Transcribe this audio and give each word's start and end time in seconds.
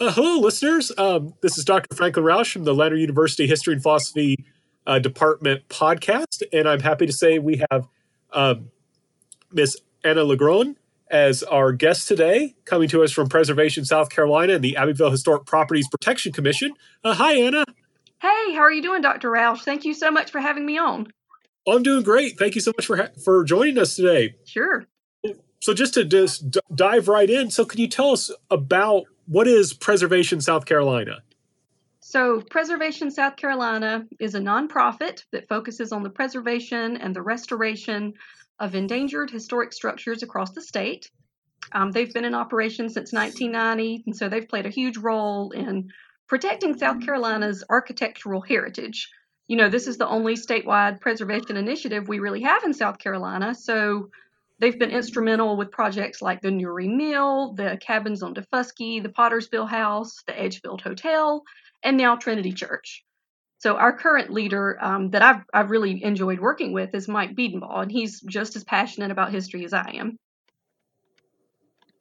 Uh, 0.00 0.10
hello, 0.12 0.40
listeners. 0.40 0.90
Um, 0.96 1.34
this 1.42 1.58
is 1.58 1.64
Dr. 1.66 1.94
Franklin 1.94 2.24
Rausch 2.24 2.54
from 2.54 2.64
the 2.64 2.74
Lander 2.74 2.96
University 2.96 3.46
History 3.46 3.74
and 3.74 3.82
Philosophy 3.82 4.46
uh, 4.86 4.98
Department 4.98 5.68
podcast, 5.68 6.42
and 6.54 6.66
I'm 6.66 6.80
happy 6.80 7.04
to 7.04 7.12
say 7.12 7.38
we 7.38 7.62
have 7.70 7.86
um, 8.32 8.70
Miss 9.52 9.76
Anna 10.02 10.22
Legron 10.22 10.76
as 11.10 11.42
our 11.42 11.74
guest 11.74 12.08
today, 12.08 12.54
coming 12.64 12.88
to 12.88 13.02
us 13.02 13.12
from 13.12 13.28
Preservation, 13.28 13.84
South 13.84 14.08
Carolina, 14.08 14.54
and 14.54 14.64
the 14.64 14.74
Abbeville 14.78 15.10
Historic 15.10 15.44
Properties 15.44 15.86
Protection 15.90 16.32
Commission. 16.32 16.72
Uh, 17.04 17.12
hi, 17.12 17.34
Anna. 17.34 17.66
Hey, 18.22 18.54
how 18.54 18.60
are 18.60 18.72
you 18.72 18.80
doing, 18.80 19.02
Dr. 19.02 19.30
Rausch? 19.30 19.64
Thank 19.64 19.84
you 19.84 19.92
so 19.92 20.10
much 20.10 20.30
for 20.30 20.40
having 20.40 20.64
me 20.64 20.78
on. 20.78 21.12
Oh, 21.66 21.76
I'm 21.76 21.82
doing 21.82 22.04
great. 22.04 22.38
Thank 22.38 22.54
you 22.54 22.62
so 22.62 22.72
much 22.74 22.86
for 22.86 22.96
ha- 22.96 23.10
for 23.22 23.44
joining 23.44 23.76
us 23.76 23.96
today. 23.96 24.36
Sure. 24.46 24.86
So, 25.60 25.74
just 25.74 25.92
to 25.92 26.06
just 26.06 26.52
d- 26.52 26.60
dive 26.74 27.06
right 27.06 27.28
in, 27.28 27.50
so 27.50 27.66
can 27.66 27.80
you 27.80 27.88
tell 27.88 28.12
us 28.12 28.30
about 28.50 29.04
what 29.30 29.46
is 29.46 29.72
Preservation 29.72 30.40
South 30.40 30.66
Carolina? 30.66 31.22
So, 32.00 32.40
Preservation 32.40 33.12
South 33.12 33.36
Carolina 33.36 34.04
is 34.18 34.34
a 34.34 34.40
nonprofit 34.40 35.22
that 35.30 35.46
focuses 35.46 35.92
on 35.92 36.02
the 36.02 36.10
preservation 36.10 36.96
and 36.96 37.14
the 37.14 37.22
restoration 37.22 38.14
of 38.58 38.74
endangered 38.74 39.30
historic 39.30 39.72
structures 39.72 40.24
across 40.24 40.50
the 40.50 40.60
state. 40.60 41.12
Um, 41.70 41.92
they've 41.92 42.12
been 42.12 42.24
in 42.24 42.34
operation 42.34 42.88
since 42.88 43.12
1990, 43.12 44.02
and 44.06 44.16
so 44.16 44.28
they've 44.28 44.48
played 44.48 44.66
a 44.66 44.70
huge 44.70 44.96
role 44.96 45.52
in 45.52 45.90
protecting 46.26 46.76
South 46.76 47.00
Carolina's 47.00 47.62
architectural 47.70 48.40
heritage. 48.40 49.10
You 49.46 49.56
know, 49.56 49.68
this 49.68 49.86
is 49.86 49.96
the 49.96 50.08
only 50.08 50.34
statewide 50.34 51.00
preservation 51.00 51.56
initiative 51.56 52.08
we 52.08 52.18
really 52.18 52.42
have 52.42 52.64
in 52.64 52.74
South 52.74 52.98
Carolina, 52.98 53.54
so 53.54 54.10
they've 54.60 54.78
been 54.78 54.90
instrumental 54.90 55.56
with 55.56 55.70
projects 55.70 56.22
like 56.22 56.40
the 56.40 56.50
Newry 56.50 56.88
Mill, 56.88 57.54
the 57.54 57.78
cabins 57.80 58.22
on 58.22 58.34
Daufuskie, 58.34 59.02
the 59.02 59.08
Pottersville 59.08 59.68
House, 59.68 60.22
the 60.26 60.38
Edgefield 60.38 60.82
Hotel, 60.82 61.42
and 61.82 61.96
now 61.96 62.16
Trinity 62.16 62.52
Church. 62.52 63.04
So 63.58 63.76
our 63.76 63.92
current 63.92 64.30
leader 64.30 64.78
um, 64.80 65.10
that 65.10 65.22
I've, 65.22 65.42
I've 65.52 65.70
really 65.70 66.02
enjoyed 66.02 66.40
working 66.40 66.72
with 66.72 66.94
is 66.94 67.08
Mike 67.08 67.34
Bedenbaugh, 67.34 67.82
and 67.82 67.92
he's 67.92 68.20
just 68.22 68.56
as 68.56 68.64
passionate 68.64 69.10
about 69.10 69.32
history 69.32 69.64
as 69.64 69.72
I 69.72 69.90
am. 69.94 70.16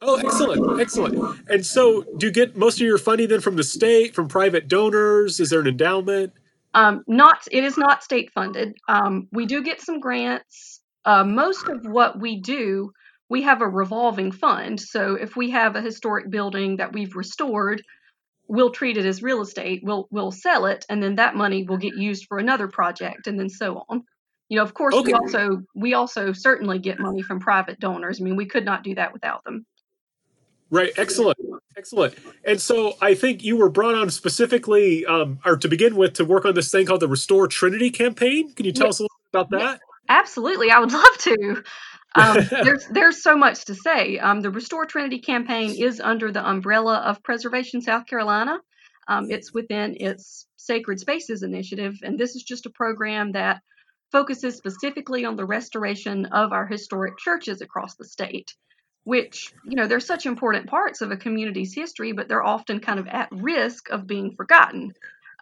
Oh, 0.02 0.17
excellent, 0.17 0.80
excellent. 0.80 1.50
And 1.50 1.66
so, 1.66 2.06
do 2.17 2.28
you 2.28 2.31
get 2.31 2.56
most 2.56 2.75
of 2.75 2.88
your 2.88 2.97
funding 2.97 3.28
then 3.28 3.41
from 3.41 3.58
the 3.58 3.66
state, 3.66 4.16
from 4.16 4.30
private 4.30 4.69
donors? 4.69 5.41
Is 5.41 5.50
there 5.50 5.59
an 5.59 5.67
endowment? 5.67 6.31
Um, 6.73 7.03
not, 7.08 7.45
it 7.52 7.66
is 7.66 7.78
not 7.78 8.03
state 8.03 8.31
funded. 8.31 8.78
Um, 8.88 9.28
we 9.34 9.45
do 9.45 9.62
get 9.62 9.81
some 9.81 10.00
grants. 10.00 10.78
Uh, 11.05 11.23
most 11.23 11.67
of 11.67 11.86
what 11.86 12.19
we 12.19 12.39
do, 12.42 12.92
we 13.30 13.42
have 13.44 13.61
a 13.61 13.67
revolving 13.67 14.31
fund. 14.31 14.80
So 14.80 15.16
if 15.16 15.36
we 15.36 15.50
have 15.52 15.75
a 15.75 15.81
historic 15.81 16.30
building 16.30 16.78
that 16.78 16.94
we've 16.94 17.16
restored, 17.16 17.81
we'll 18.47 18.72
treat 18.72 18.97
it 18.97 19.06
as 19.06 19.22
real 19.23 19.41
estate. 19.41 19.81
We'll 19.83 20.08
we'll 20.11 20.31
sell 20.31 20.66
it, 20.66 20.86
and 20.89 21.02
then 21.02 21.16
that 21.16 21.36
money 21.36 21.64
will 21.64 21.78
get 21.78 21.95
used 21.95 22.25
for 22.28 22.39
another 22.39 22.67
project, 22.67 23.28
and 23.28 23.39
then 23.39 23.50
so 23.50 23.83
on. 23.88 24.03
You 24.50 24.58
know, 24.58 24.64
of 24.64 24.73
course, 24.73 24.95
Okay. 24.95 25.08
we 25.08 25.14
also 25.14 25.61
we 25.75 25.94
also 25.94 26.33
certainly 26.33 26.80
get 26.80 27.00
money 27.00 27.22
from 27.22 27.39
private 27.39 27.80
donors. 27.80 28.19
I 28.19 28.23
mean, 28.23 28.36
we 28.36 28.47
could 28.47 28.66
not 28.66 28.84
do 28.84 28.95
that 28.95 29.13
without 29.13 29.44
them. 29.44 29.66
Right, 30.72 30.91
excellent, 30.97 31.38
excellent. 31.78 32.16
And 32.45 32.61
so, 32.61 32.95
I 33.02 33.16
think 33.16 33.44
you 33.44 33.58
were 33.58 33.69
brought 33.69 33.95
on 33.95 34.09
specifically, 34.11 35.03
um, 35.06 35.39
or 35.44 35.58
to 35.58 35.67
begin 35.67 35.95
with, 35.95 36.13
to 36.13 36.25
work 36.25 36.45
on 36.45 36.53
this 36.53 36.69
thing 36.72 36.86
called 36.86 37.00
the 37.00 37.08
Restore 37.08 37.47
Trinity 37.47 37.89
campaign. 37.89 38.53
Can 38.53 38.66
you 38.66 38.72
tell 38.72 38.86
Yeah. 38.86 38.89
us 38.89 39.00
a 39.00 39.03
little 39.03 39.17
bit 39.31 39.39
about 39.39 39.50
that? 39.52 39.81
Absolutely, 40.10 40.72
I 40.72 40.80
would 40.80 40.92
love 40.94 41.18
to. 41.20 41.64
Um, 42.16 42.38
there's 42.64 42.86
there's 42.88 43.24
so 43.24 43.38
much 43.38 43.66
to 43.66 43.76
say. 43.76 44.18
Um, 44.18 44.42
the 44.42 44.50
Restore 44.50 44.86
Trinity 44.86 45.20
campaign 45.20 45.76
is 45.78 46.02
under 46.02 46.32
the 46.32 46.48
umbrella 46.48 46.98
of 46.98 47.24
Preservation 47.24 47.82
South 47.82 48.08
Carolina. 48.08 48.60
Um, 49.08 49.28
it's 49.30 49.54
within 49.54 49.96
its 50.00 50.48
Sacred 50.58 51.00
Spaces 51.00 51.44
initiative, 51.44 51.96
and 52.04 52.20
this 52.20 52.36
is 52.36 52.44
just 52.44 52.66
a 52.66 52.72
program 52.72 53.32
that 53.34 53.62
focuses 54.12 54.56
specifically 54.56 55.25
on 55.25 55.36
the 55.36 55.46
restoration 55.46 56.25
of 56.28 56.52
our 56.52 56.66
historic 56.66 57.18
churches 57.18 57.62
across 57.62 57.96
the 57.96 58.06
state. 58.06 58.53
Which 59.06 59.53
you 59.64 59.75
know 59.75 59.88
they're 59.88 60.00
such 60.00 60.25
important 60.25 60.68
parts 60.68 61.02
of 61.02 61.12
a 61.12 61.18
community's 61.18 61.74
history, 61.74 62.12
but 62.12 62.28
they're 62.28 62.44
often 62.44 62.80
kind 62.80 63.00
of 63.00 63.08
at 63.08 63.30
risk 63.31 63.90
of 63.90 64.06
being 64.06 64.36
forgotten. 64.36 64.92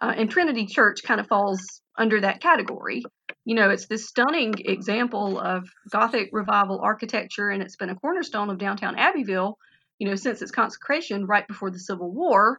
Uh, 0.00 0.14
and 0.16 0.30
Trinity 0.30 0.66
Church 0.66 1.02
kind 1.02 1.20
of 1.20 1.26
falls 1.26 1.82
under 1.98 2.20
that 2.20 2.40
category 2.40 3.02
you 3.48 3.54
know, 3.54 3.70
it's 3.70 3.86
this 3.86 4.06
stunning 4.06 4.52
example 4.58 5.40
of 5.40 5.66
Gothic 5.90 6.28
revival 6.32 6.80
architecture, 6.82 7.48
and 7.48 7.62
it's 7.62 7.76
been 7.76 7.88
a 7.88 7.94
cornerstone 7.94 8.50
of 8.50 8.58
downtown 8.58 8.98
Abbeville, 8.98 9.56
you 9.98 10.06
know, 10.06 10.16
since 10.16 10.42
its 10.42 10.50
consecration 10.50 11.24
right 11.24 11.48
before 11.48 11.70
the 11.70 11.78
Civil 11.78 12.12
War. 12.12 12.58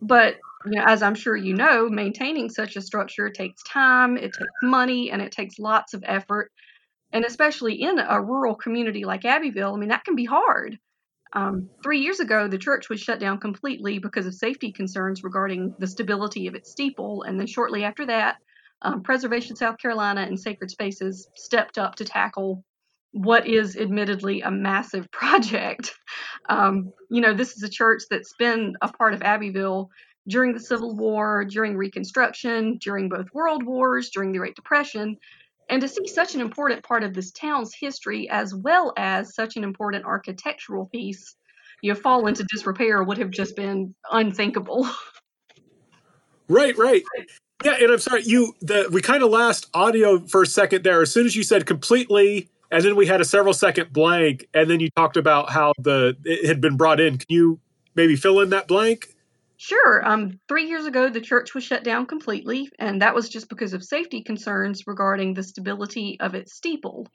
But, 0.00 0.36
you 0.66 0.78
know, 0.78 0.84
as 0.86 1.02
I'm 1.02 1.16
sure 1.16 1.34
you 1.34 1.54
know, 1.54 1.88
maintaining 1.88 2.48
such 2.48 2.76
a 2.76 2.80
structure 2.80 3.28
takes 3.28 3.60
time, 3.64 4.16
it 4.16 4.26
takes 4.26 4.62
money, 4.62 5.10
and 5.10 5.20
it 5.20 5.32
takes 5.32 5.58
lots 5.58 5.94
of 5.94 6.04
effort. 6.06 6.52
And 7.12 7.24
especially 7.24 7.82
in 7.82 7.98
a 7.98 8.22
rural 8.22 8.54
community 8.54 9.04
like 9.04 9.24
Abbeville, 9.24 9.74
I 9.74 9.76
mean, 9.78 9.88
that 9.88 10.04
can 10.04 10.14
be 10.14 10.26
hard. 10.26 10.78
Um, 11.32 11.68
three 11.82 12.02
years 12.02 12.20
ago, 12.20 12.46
the 12.46 12.56
church 12.56 12.88
was 12.88 13.00
shut 13.00 13.18
down 13.18 13.40
completely 13.40 13.98
because 13.98 14.26
of 14.26 14.34
safety 14.34 14.70
concerns 14.70 15.24
regarding 15.24 15.74
the 15.80 15.88
stability 15.88 16.46
of 16.46 16.54
its 16.54 16.70
steeple. 16.70 17.24
And 17.24 17.40
then 17.40 17.48
shortly 17.48 17.82
after 17.82 18.06
that, 18.06 18.36
um, 18.84 19.02
Preservation 19.02 19.56
South 19.56 19.78
Carolina 19.78 20.20
and 20.22 20.38
Sacred 20.38 20.70
Spaces 20.70 21.28
stepped 21.34 21.78
up 21.78 21.96
to 21.96 22.04
tackle 22.04 22.64
what 23.12 23.46
is 23.46 23.76
admittedly 23.76 24.42
a 24.42 24.50
massive 24.50 25.10
project. 25.12 25.94
Um, 26.48 26.92
you 27.10 27.20
know, 27.20 27.34
this 27.34 27.56
is 27.56 27.62
a 27.62 27.68
church 27.68 28.02
that's 28.10 28.34
been 28.38 28.76
a 28.82 28.88
part 28.88 29.14
of 29.14 29.22
Abbeville 29.22 29.90
during 30.28 30.52
the 30.52 30.60
Civil 30.60 30.96
War, 30.96 31.44
during 31.44 31.76
Reconstruction, 31.76 32.78
during 32.78 33.08
both 33.08 33.26
World 33.32 33.62
Wars, 33.62 34.10
during 34.10 34.32
the 34.32 34.38
Great 34.38 34.56
Depression. 34.56 35.16
And 35.68 35.80
to 35.80 35.88
see 35.88 36.06
such 36.06 36.34
an 36.34 36.40
important 36.40 36.82
part 36.82 37.02
of 37.02 37.14
this 37.14 37.30
town's 37.32 37.74
history, 37.74 38.28
as 38.28 38.54
well 38.54 38.92
as 38.96 39.34
such 39.34 39.56
an 39.56 39.64
important 39.64 40.04
architectural 40.04 40.86
piece, 40.86 41.36
you 41.82 41.92
know, 41.92 41.98
fall 41.98 42.26
into 42.26 42.44
disrepair 42.44 43.02
would 43.02 43.18
have 43.18 43.30
just 43.30 43.56
been 43.56 43.94
unthinkable. 44.10 44.88
Right, 46.48 46.76
right. 46.76 47.02
Yeah, 47.64 47.76
and 47.80 47.90
I'm 47.92 47.98
sorry, 47.98 48.22
you 48.24 48.54
the 48.60 48.88
we 48.92 49.00
kind 49.00 49.22
of 49.22 49.30
lost 49.30 49.68
audio 49.72 50.20
for 50.26 50.42
a 50.42 50.46
second 50.46 50.84
there. 50.84 51.02
As 51.02 51.12
soon 51.12 51.24
as 51.24 51.34
you 51.34 51.42
said 51.42 51.66
completely, 51.66 52.50
and 52.70 52.84
then 52.84 52.96
we 52.96 53.06
had 53.06 53.20
a 53.20 53.24
several 53.24 53.54
second 53.54 53.92
blank, 53.92 54.48
and 54.52 54.68
then 54.68 54.80
you 54.80 54.90
talked 54.90 55.16
about 55.16 55.50
how 55.50 55.72
the 55.78 56.16
it 56.24 56.46
had 56.46 56.60
been 56.60 56.76
brought 56.76 57.00
in. 57.00 57.18
Can 57.18 57.26
you 57.28 57.60
maybe 57.94 58.16
fill 58.16 58.40
in 58.40 58.50
that 58.50 58.68
blank? 58.68 59.14
Sure. 59.56 60.06
Um, 60.06 60.40
three 60.48 60.66
years 60.66 60.84
ago, 60.84 61.08
the 61.08 61.20
church 61.20 61.54
was 61.54 61.64
shut 61.64 61.84
down 61.84 62.06
completely, 62.06 62.68
and 62.78 63.00
that 63.00 63.14
was 63.14 63.28
just 63.28 63.48
because 63.48 63.72
of 63.72 63.82
safety 63.82 64.22
concerns 64.22 64.82
regarding 64.86 65.32
the 65.32 65.42
stability 65.42 66.18
of 66.20 66.34
its 66.34 66.54
steeple. 66.54 67.06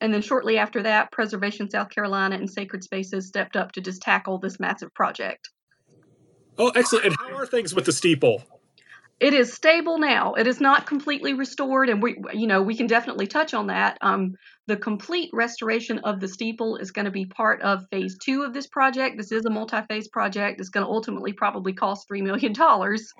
And 0.00 0.14
then 0.14 0.22
shortly 0.22 0.56
after 0.56 0.82
that, 0.84 1.12
Preservation 1.12 1.68
South 1.68 1.90
Carolina 1.90 2.36
and 2.36 2.48
Sacred 2.48 2.82
Spaces 2.82 3.26
stepped 3.26 3.56
up 3.56 3.72
to 3.72 3.82
just 3.82 4.00
tackle 4.00 4.38
this 4.38 4.58
massive 4.58 4.94
project. 4.94 5.50
Oh, 6.56 6.70
excellent. 6.70 7.06
And 7.06 7.16
how 7.18 7.36
are 7.36 7.44
things 7.44 7.74
with 7.74 7.84
the 7.84 7.92
steeple? 7.92 8.42
It 9.20 9.34
is 9.34 9.52
stable 9.52 9.98
now. 9.98 10.32
It 10.32 10.46
is 10.46 10.62
not 10.62 10.86
completely 10.86 11.34
restored, 11.34 11.90
and 11.90 12.02
we, 12.02 12.16
you 12.32 12.46
know, 12.46 12.62
we 12.62 12.74
can 12.74 12.86
definitely 12.86 13.26
touch 13.26 13.52
on 13.52 13.66
that. 13.66 13.98
Um, 14.00 14.32
the 14.66 14.78
complete 14.78 15.28
restoration 15.34 15.98
of 15.98 16.20
the 16.20 16.28
steeple 16.28 16.76
is 16.76 16.90
going 16.90 17.04
to 17.04 17.10
be 17.10 17.26
part 17.26 17.60
of 17.60 17.84
phase 17.90 18.16
two 18.16 18.44
of 18.44 18.54
this 18.54 18.66
project. 18.66 19.18
This 19.18 19.30
is 19.30 19.44
a 19.44 19.50
multi-phase 19.50 20.08
project. 20.08 20.58
It's 20.58 20.70
going 20.70 20.86
to 20.86 20.90
ultimately 20.90 21.34
probably 21.34 21.74
cost 21.74 22.08
three 22.08 22.22
million 22.22 22.54
dollars. 22.54 23.12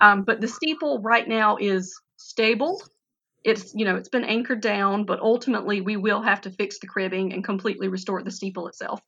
Um, 0.00 0.22
but 0.22 0.40
the 0.40 0.48
steeple 0.48 1.00
right 1.02 1.26
now 1.26 1.56
is 1.60 1.92
stable. 2.16 2.80
It's, 3.44 3.72
you 3.74 3.84
know, 3.84 3.96
it's 3.96 4.08
been 4.08 4.24
anchored 4.24 4.60
down, 4.60 5.04
but 5.04 5.18
ultimately 5.18 5.80
we 5.80 5.96
will 5.96 6.22
have 6.22 6.42
to 6.42 6.50
fix 6.50 6.78
the 6.78 6.86
cribbing 6.86 7.32
and 7.32 7.42
completely 7.42 7.88
restore 7.88 8.22
the 8.22 8.30
steeple 8.30 8.68
itself. 8.68 9.00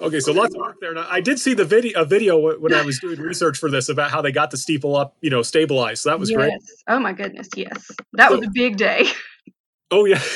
Okay, 0.00 0.20
so 0.20 0.32
lots 0.32 0.54
of 0.54 0.60
work 0.60 0.76
there. 0.80 0.92
Now, 0.94 1.06
I 1.08 1.20
did 1.20 1.38
see 1.38 1.54
the 1.54 1.64
video 1.64 2.00
a 2.00 2.04
video 2.04 2.58
when 2.58 2.74
I 2.74 2.82
was 2.82 2.98
doing 2.98 3.18
research 3.20 3.58
for 3.58 3.70
this 3.70 3.88
about 3.88 4.10
how 4.10 4.20
they 4.20 4.32
got 4.32 4.50
the 4.50 4.56
steeple 4.56 4.96
up, 4.96 5.16
you 5.20 5.30
know, 5.30 5.42
stabilized. 5.42 6.02
So 6.02 6.10
that 6.10 6.18
was 6.18 6.30
yes. 6.30 6.36
great. 6.36 6.52
Oh 6.88 6.98
my 6.98 7.12
goodness, 7.12 7.48
yes. 7.56 7.90
That 8.14 8.30
was 8.30 8.46
a 8.46 8.50
big 8.52 8.76
day. 8.76 9.06
Oh 9.90 10.04
yeah. 10.04 10.22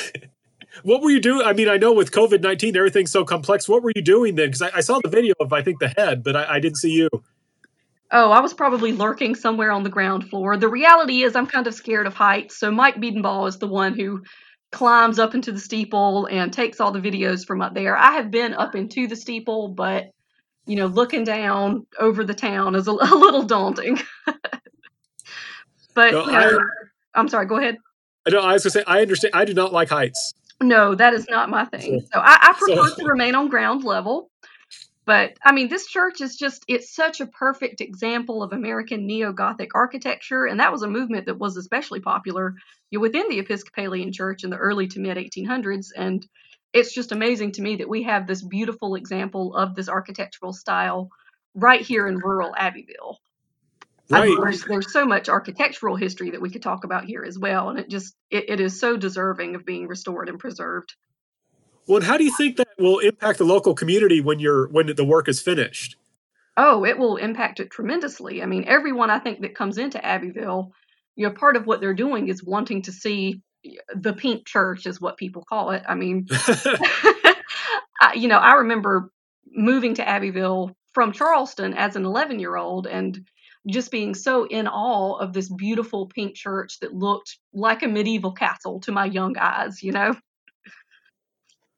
What 0.85 1.03
were 1.03 1.11
you 1.11 1.21
doing? 1.21 1.45
I 1.45 1.55
mean, 1.55 1.69
I 1.69 1.77
know 1.77 1.93
with 1.93 2.13
COVID 2.13 2.41
nineteen, 2.41 2.77
everything's 2.77 3.11
so 3.11 3.25
complex. 3.25 3.69
What 3.69 3.83
were 3.83 3.91
you 3.97 4.03
doing 4.03 4.37
then? 4.37 4.47
Because 4.47 4.63
I, 4.63 4.71
I 4.77 4.81
saw 4.81 5.01
the 5.03 5.09
video 5.09 5.35
of 5.41 5.53
I 5.53 5.61
think 5.61 5.81
the 5.81 5.89
head, 5.89 6.23
but 6.23 6.37
I, 6.37 6.55
I 6.55 6.61
didn't 6.61 6.77
see 6.77 6.93
you. 6.93 7.09
Oh, 8.11 8.31
I 8.31 8.41
was 8.41 8.55
probably 8.55 8.93
lurking 8.93 9.35
somewhere 9.35 9.73
on 9.73 9.83
the 9.83 9.91
ground 9.91 10.29
floor. 10.31 10.57
The 10.57 10.69
reality 10.69 11.23
is, 11.23 11.35
I'm 11.35 11.49
kind 11.49 11.67
of 11.67 11.75
scared 11.75 12.07
of 12.07 12.15
heights. 12.15 12.57
So 12.57 12.71
Mike 12.71 12.97
Bedenbaugh 12.97 13.49
is 13.49 13.59
the 13.59 13.67
one 13.67 13.95
who 13.99 14.23
climbs 14.71 15.19
up 15.19 15.35
into 15.35 15.53
the 15.53 15.59
steeple 15.61 16.27
and 16.27 16.53
takes 16.53 16.81
all 16.81 16.93
the 16.93 17.01
videos 17.01 17.47
from 17.47 17.63
up 17.63 17.75
there. 17.75 17.97
I 17.97 18.13
have 18.13 18.31
been 18.31 18.55
up 18.55 18.75
into 18.75 19.07
the 19.07 19.17
steeple, 19.17 19.69
but 19.69 20.11
you 20.67 20.77
know, 20.77 20.87
looking 20.87 21.25
down 21.25 21.87
over 21.99 22.25
the 22.25 22.35
town 22.35 22.75
is 22.75 22.87
a, 22.87 22.91
a 23.01 23.15
little 23.17 23.43
daunting. 23.43 23.99
but 25.95 26.13
No, 26.13 26.27
you 26.27 26.33
know, 26.33 26.61
I'm 27.15 27.29
sorry. 27.29 27.47
Go 27.47 27.57
ahead. 27.57 27.79
I 28.27 28.31
know. 28.31 28.41
I 28.41 28.53
was 28.53 28.65
gonna 28.65 28.71
say 28.73 28.85
I 28.87 29.01
understand. 29.01 29.35
I 29.35 29.45
do 29.45 29.55
not 29.55 29.73
like 29.73 29.89
heights. 29.89 30.35
No, 30.61 30.95
that 30.95 31.15
is 31.15 31.27
not 31.29 31.49
my 31.49 31.65
thing. 31.67 32.01
So 32.13 32.21
I, 32.21 32.39
I 32.43 32.55
prefer 32.59 32.89
So- 32.89 32.97
to 32.97 33.05
remain 33.07 33.35
on 33.35 33.49
ground 33.49 33.85
level. 33.85 34.31
But 35.07 35.39
I 35.43 35.53
mean, 35.53 35.69
this 35.69 35.87
church 35.87 36.21
is 36.21 36.37
just, 36.37 36.67
it's 36.69 36.95
such 36.95 37.23
a 37.23 37.27
perfect 37.27 37.81
example 37.81 38.43
of 38.43 38.53
American 38.53 39.07
neo 39.07 39.33
Gothic 39.33 39.71
architecture. 39.75 40.45
And 40.45 40.61
that 40.61 40.71
was 40.71 40.83
a 40.83 40.87
movement 40.87 41.25
that 41.25 41.39
was 41.39 41.57
especially 41.57 42.01
popular 42.01 42.57
within 42.93 43.29
the 43.29 43.39
Episcopalian 43.39 44.13
Church 44.13 44.45
in 44.45 44.51
the 44.51 44.57
early 44.57 44.87
to 44.89 45.01
mid 45.01 45.17
1800s. 45.17 45.89
And 45.97 46.27
it's 46.73 46.93
just 46.93 47.13
amazing 47.13 47.53
to 47.53 47.63
me 47.63 47.77
that 47.77 47.89
we 47.89 48.05
have 48.05 48.27
this 48.27 48.43
beautiful 48.43 48.95
example 48.95 49.55
of 49.55 49.75
this 49.75 49.89
architectural 49.89 50.53
style 50.53 51.11
right 51.55 51.81
here 51.81 52.07
in 52.07 52.19
rural 52.19 52.55
Abbeville. 52.57 53.19
Right. 54.11 54.35
There's, 54.41 54.65
there's 54.65 54.93
so 54.93 55.05
much 55.05 55.29
architectural 55.29 55.97
history 55.97 56.31
that 56.31 56.41
we 56.41 56.49
could 56.49 56.63
talk 56.63 56.85
about 56.85 57.05
here 57.05 57.25
as 57.25 57.39
well, 57.39 57.69
and 57.69 57.79
it 57.79 57.91
just 57.91 58.15
it, 58.31 58.49
it 58.49 58.61
is 58.61 58.81
so 58.81 58.97
deserving 58.97 59.55
of 59.55 59.67
being 59.67 59.87
restored 59.87 60.31
and 60.31 60.39
preserved. 60.39 60.95
Well, 61.87 62.01
how 62.01 62.17
do 62.17 62.25
you 62.25 62.35
think 62.35 62.57
that 62.57 62.69
will 62.79 63.01
impact 63.01 63.39
the 63.39 63.45
local 63.45 63.75
community 63.75 64.23
when 64.23 64.39
you're 64.39 64.69
when 64.69 64.87
the 64.95 65.05
work 65.05 65.29
is 65.29 65.43
finished? 65.43 65.97
Oh, 66.57 66.85
it 66.85 66.99
will 66.99 67.17
impact 67.17 67.61
it 67.61 67.71
tremendously. 67.71 68.43
I 68.43 68.47
mean, 68.47 68.65
everyone 68.67 69.11
I 69.11 69.19
think 69.19 69.43
that 69.43 69.55
comes 69.55 69.77
into 69.77 70.05
Abbeville, 70.05 70.73
you 71.19 71.27
know, 71.27 71.35
part 71.35 71.57
of 71.57 71.67
what 71.67 71.81
they're 71.81 71.95
doing 71.95 72.29
is 72.29 72.45
wanting 72.45 72.83
to 72.83 72.93
see 72.93 73.43
the 73.93 74.13
pink 74.13 74.47
church, 74.47 74.87
is 74.87 75.01
what 75.01 75.17
people 75.17 75.45
call 75.47 75.73
it. 75.73 75.83
I 75.87 75.97
mean, 75.97 76.29
I, 78.01 78.13
you 78.15 78.29
know, 78.29 78.39
I 78.39 78.55
remember 78.55 79.11
moving 79.51 79.95
to 79.95 80.09
Abbeville 80.09 80.77
from 80.95 81.11
Charleston 81.11 81.75
as 81.75 81.97
an 81.97 82.05
11 82.05 82.39
year 82.39 82.55
old 82.55 82.87
and 82.87 83.19
just 83.67 83.91
being 83.91 84.15
so 84.15 84.47
in 84.47 84.69
awe 84.69 85.19
of 85.19 85.33
this 85.33 85.49
beautiful 85.49 86.07
pink 86.07 86.37
church 86.37 86.79
that 86.81 86.95
looked 86.95 87.37
like 87.53 87.83
a 87.83 87.89
medieval 87.89 88.31
castle 88.31 88.79
to 88.83 88.93
my 88.93 89.05
young 89.05 89.37
eyes, 89.37 89.83
you 89.83 89.91
know? 89.91 90.15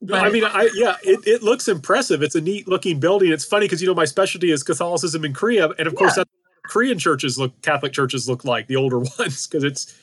But, 0.03 0.23
I 0.23 0.29
mean, 0.29 0.43
I 0.45 0.69
yeah, 0.75 0.97
it, 1.03 1.27
it 1.27 1.43
looks 1.43 1.67
impressive. 1.67 2.21
It's 2.21 2.35
a 2.35 2.41
neat 2.41 2.67
looking 2.67 2.99
building. 2.99 3.31
It's 3.31 3.45
funny 3.45 3.65
because 3.65 3.81
you 3.81 3.87
know 3.87 3.93
my 3.93 4.05
specialty 4.05 4.51
is 4.51 4.63
Catholicism 4.63 5.23
in 5.25 5.33
Korea, 5.33 5.69
and 5.77 5.87
of 5.87 5.93
course, 5.93 6.15
that's 6.15 6.30
Korean 6.63 6.99
churches 6.99 7.37
look 7.37 7.59
Catholic 7.61 7.93
churches 7.93 8.29
look 8.29 8.45
like 8.45 8.67
the 8.67 8.75
older 8.75 8.99
ones 9.19 9.47
because 9.47 9.63
it's 9.63 9.95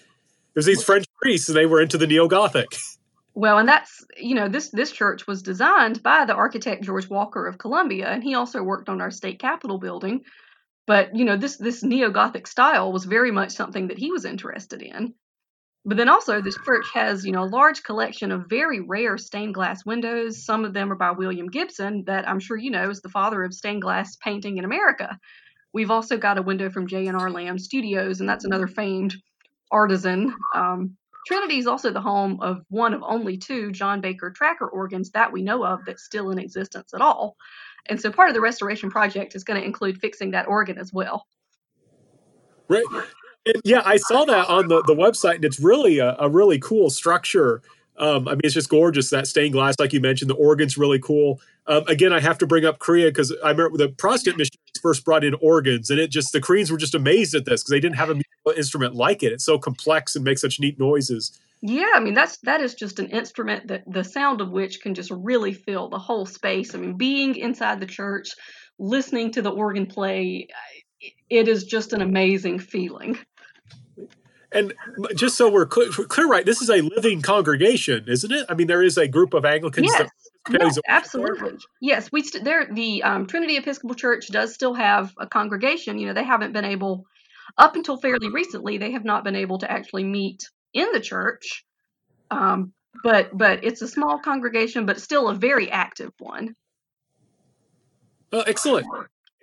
there's 0.55 0.66
these 0.66 0.82
French 0.82 1.06
priests 1.20 1.49
and 1.49 1.56
they 1.56 1.66
were 1.66 1.81
into 1.81 1.99
the 1.99 2.06
neo 2.06 2.28
Gothic. 2.28 2.76
Well, 3.38 3.58
and 3.58 3.69
that's 3.69 4.05
you 4.16 4.34
know 4.34 4.49
this 4.49 4.70
this 4.70 4.90
church 4.90 5.28
was 5.28 5.43
designed 5.43 6.02
by 6.02 6.25
the 6.25 6.34
architect 6.34 6.82
George 6.82 7.08
Walker 7.08 7.46
of 7.46 7.56
Columbia, 7.56 8.08
and 8.08 8.20
he 8.20 8.34
also 8.34 8.64
worked 8.64 8.88
on 8.88 9.00
our 9.00 9.12
state 9.12 9.38
capitol 9.38 9.78
building. 9.78 10.22
But 10.88 11.14
you 11.14 11.25
know 11.25 11.37
this 11.37 11.56
this 11.56 11.84
neo 11.84 12.10
Gothic 12.10 12.49
style 12.49 12.93
was 12.93 13.05
very 13.05 13.31
much 13.31 13.52
something 13.52 13.87
that 13.87 13.99
he 13.99 14.10
was 14.10 14.25
interested 14.25 14.82
in. 14.82 15.14
But 15.84 15.99
then 15.99 16.08
also 16.08 16.40
this 16.40 16.58
church 16.64 16.87
has 16.94 17.25
you 17.25 17.31
know 17.31 17.44
a 17.44 17.55
large 17.55 17.84
collection 17.84 18.32
of 18.32 18.50
very 18.50 18.81
rare 18.81 19.16
stained 19.19 19.55
glass 19.55 19.87
windows. 19.87 20.44
Some 20.44 20.64
of 20.64 20.75
them 20.75 20.90
are 20.90 20.96
by 20.96 21.12
William 21.12 21.46
Gibson, 21.46 22.02
that 22.06 22.28
I'm 22.28 22.40
sure 22.40 22.56
you 22.56 22.72
know 22.72 22.90
is 22.90 23.02
the 23.02 23.08
father 23.08 23.44
of 23.44 23.55
stained 23.55 23.82
glass 23.82 24.16
painting 24.16 24.58
in 24.58 24.64
America. 24.64 25.16
We've 25.73 25.91
also 25.91 26.17
got 26.17 26.38
a 26.38 26.43
window 26.43 26.70
from 26.70 26.87
J&R 26.87 27.31
Lamb 27.31 27.59
Studios, 27.59 28.20
and 28.20 28.29
that's 28.29 28.44
another 28.44 28.67
famed 28.67 29.17
artisan. 29.70 30.35
Um, 30.55 30.97
Trinity 31.26 31.59
is 31.59 31.67
also 31.67 31.91
the 31.91 32.00
home 32.00 32.41
of 32.41 32.62
one 32.70 32.94
of 32.94 33.03
only 33.03 33.37
two 33.37 33.70
John 33.70 34.00
Baker 34.00 34.31
tracker 34.31 34.67
organs 34.67 35.11
that 35.11 35.31
we 35.31 35.43
know 35.43 35.62
of 35.65 35.85
that's 35.85 36.05
still 36.05 36.31
in 36.31 36.38
existence 36.38 36.94
at 36.94 37.03
all. 37.03 37.37
And 37.88 38.00
so 38.00 38.11
part 38.11 38.29
of 38.29 38.35
the 38.35 38.41
restoration 38.41 38.91
project 38.91 39.35
is 39.35 39.44
going 39.44 39.61
to 39.61 39.67
include 39.67 39.99
fixing 39.99 40.31
that 40.31 40.49
organ 40.49 40.79
as 40.79 40.93
well. 40.93 41.26
Right. 42.69 42.85
And 43.47 43.62
yeah, 43.65 43.82
I 43.85 43.97
saw 43.97 44.25
that 44.25 44.49
on 44.49 44.69
the, 44.69 44.82
the 44.82 44.94
website, 44.94 45.37
and 45.37 45.44
it's 45.44 45.61
really 45.61 45.99
a, 45.99 46.17
a 46.19 46.29
really 46.29 46.59
cool 46.59 46.91
structure. 46.91 47.62
Um, 47.99 48.29
I 48.29 48.33
mean, 48.33 48.41
it's 48.45 48.55
just 48.55 48.69
gorgeous. 48.69 49.11
That 49.11 49.27
stained 49.27 49.53
glass, 49.53 49.75
like 49.79 49.93
you 49.93 50.00
mentioned, 50.00 50.31
the 50.31 50.37
organ's 50.37 50.79
really 50.79 50.99
cool. 50.99 51.41
Um, 51.67 51.85
again, 51.89 52.12
I 52.12 52.21
have 52.21 52.39
to 52.39 52.47
bring 52.47 52.65
up 52.65 52.79
Korea 52.79 53.06
because 53.06 53.35
I 53.45 53.50
remember 53.50 53.77
the 53.77 53.89
Protestant 53.89 54.39
missionaries 54.39 54.81
first 54.81 55.05
brought 55.05 55.25
in 55.25 55.35
organs, 55.41 55.91
and 55.91 55.99
it 55.99 56.11
just 56.11 56.33
the 56.33 56.41
Koreans 56.41 56.71
were 56.71 56.79
just 56.79 56.95
amazed 56.95 57.35
at 57.35 57.45
this 57.45 57.62
because 57.62 57.71
they 57.71 57.81
didn't 57.81 57.97
have 57.97 58.11
a 58.11 58.15
musical 58.15 58.53
instrument 58.56 58.95
like 58.95 59.23
it. 59.23 59.33
It's 59.33 59.45
so 59.45 59.59
complex 59.59 60.15
and 60.15 60.25
makes 60.25 60.41
such 60.41 60.61
neat 60.61 60.79
noises. 60.79 61.39
Yeah, 61.61 61.91
I 61.95 62.00
mean 62.00 62.15
that's 62.15 62.39
that 62.39 62.61
is 62.61 62.75
just 62.75 63.00
an 63.00 63.09
instrument 63.09 63.67
that 63.69 63.83
the 63.87 64.05
sound 64.05 64.41
of 64.41 64.51
which 64.51 64.81
can 64.81 64.94
just 64.94 65.11
really 65.11 65.53
fill 65.53 65.89
the 65.89 65.99
whole 65.99 66.25
space. 66.25 66.75
I 66.75 66.79
mean, 66.79 66.97
being 66.97 67.35
inside 67.35 67.81
the 67.81 67.87
church, 67.87 68.29
listening 68.79 69.33
to 69.33 69.43
the 69.43 69.51
organ 69.51 69.87
play, 69.87 70.49
it 71.29 71.49
is 71.49 71.65
just 71.65 71.93
an 71.93 72.01
amazing 72.01 72.61
feeling. 72.61 73.19
And 74.50 74.73
just 75.15 75.37
so 75.37 75.50
we're 75.50 75.67
clear, 75.67 75.91
clear, 75.91 76.27
right, 76.27 76.47
this 76.47 76.62
is 76.62 76.71
a 76.71 76.81
living 76.81 77.21
congregation, 77.21 78.05
isn't 78.09 78.33
it? 78.33 78.47
I 78.49 78.55
mean, 78.55 78.67
there 78.67 78.83
is 78.83 78.97
a 78.97 79.06
group 79.06 79.35
of 79.35 79.45
Anglicans 79.45 79.89
yes. 79.93 80.11
Yes, 80.50 80.79
absolutely. 80.89 81.59
Yes, 81.81 82.11
we 82.11 82.23
st- 82.23 82.45
there 82.45 82.67
the 82.73 83.03
um, 83.03 83.27
Trinity 83.27 83.56
Episcopal 83.56 83.95
Church 83.95 84.29
does 84.29 84.55
still 84.55 84.75
have 84.75 85.12
a 85.19 85.27
congregation. 85.27 85.99
You 85.99 86.06
know, 86.06 86.15
they 86.15 86.25
haven't 86.25 86.53
been 86.53 86.65
able 86.65 87.05
up 87.59 87.77
until 87.77 87.99
fairly 87.99 88.31
recently. 88.31 88.79
They 88.79 88.93
have 88.93 89.05
not 89.05 89.25
been 89.25 89.37
able 89.37 89.59
to 89.59 89.71
actually 89.71 90.05
meet 90.05 90.49
in 90.73 90.91
the 90.93 91.01
church, 91.01 91.67
um, 92.31 92.73
but 93.05 93.37
but 93.37 93.65
it's 93.65 93.83
a 93.83 93.89
small 93.89 94.19
congregation, 94.19 94.87
but 94.87 95.01
still 95.01 95.29
a 95.29 95.35
very 95.35 95.71
active 95.71 96.12
one. 96.19 96.55
Oh, 98.33 98.43
excellent. 98.47 98.87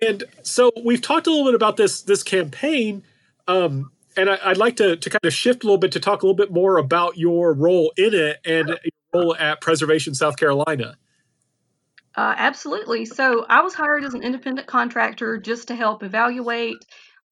And 0.00 0.24
so 0.42 0.70
we've 0.84 1.02
talked 1.02 1.26
a 1.26 1.30
little 1.30 1.46
bit 1.46 1.54
about 1.54 1.76
this 1.76 2.02
this 2.02 2.22
campaign. 2.22 3.04
Um, 3.48 3.92
and 4.16 4.30
I, 4.30 4.48
would 4.48 4.56
like 4.56 4.76
to, 4.76 4.96
to 4.96 5.10
kind 5.10 5.24
of 5.24 5.32
shift 5.32 5.62
a 5.62 5.66
little 5.66 5.78
bit 5.78 5.92
to 5.92 6.00
talk 6.00 6.22
a 6.22 6.26
little 6.26 6.36
bit 6.36 6.50
more 6.50 6.78
about 6.78 7.16
your 7.16 7.52
role 7.52 7.92
in 7.96 8.14
it 8.14 8.38
and 8.44 8.68
your 8.68 8.78
role 9.12 9.36
at 9.36 9.60
Preservation 9.60 10.14
South 10.14 10.36
Carolina. 10.36 10.96
Uh, 12.16 12.34
absolutely. 12.36 13.04
So 13.04 13.44
I 13.48 13.60
was 13.60 13.74
hired 13.74 14.04
as 14.04 14.14
an 14.14 14.22
independent 14.22 14.66
contractor 14.66 15.36
just 15.36 15.68
to 15.68 15.74
help 15.74 16.02
evaluate, 16.02 16.78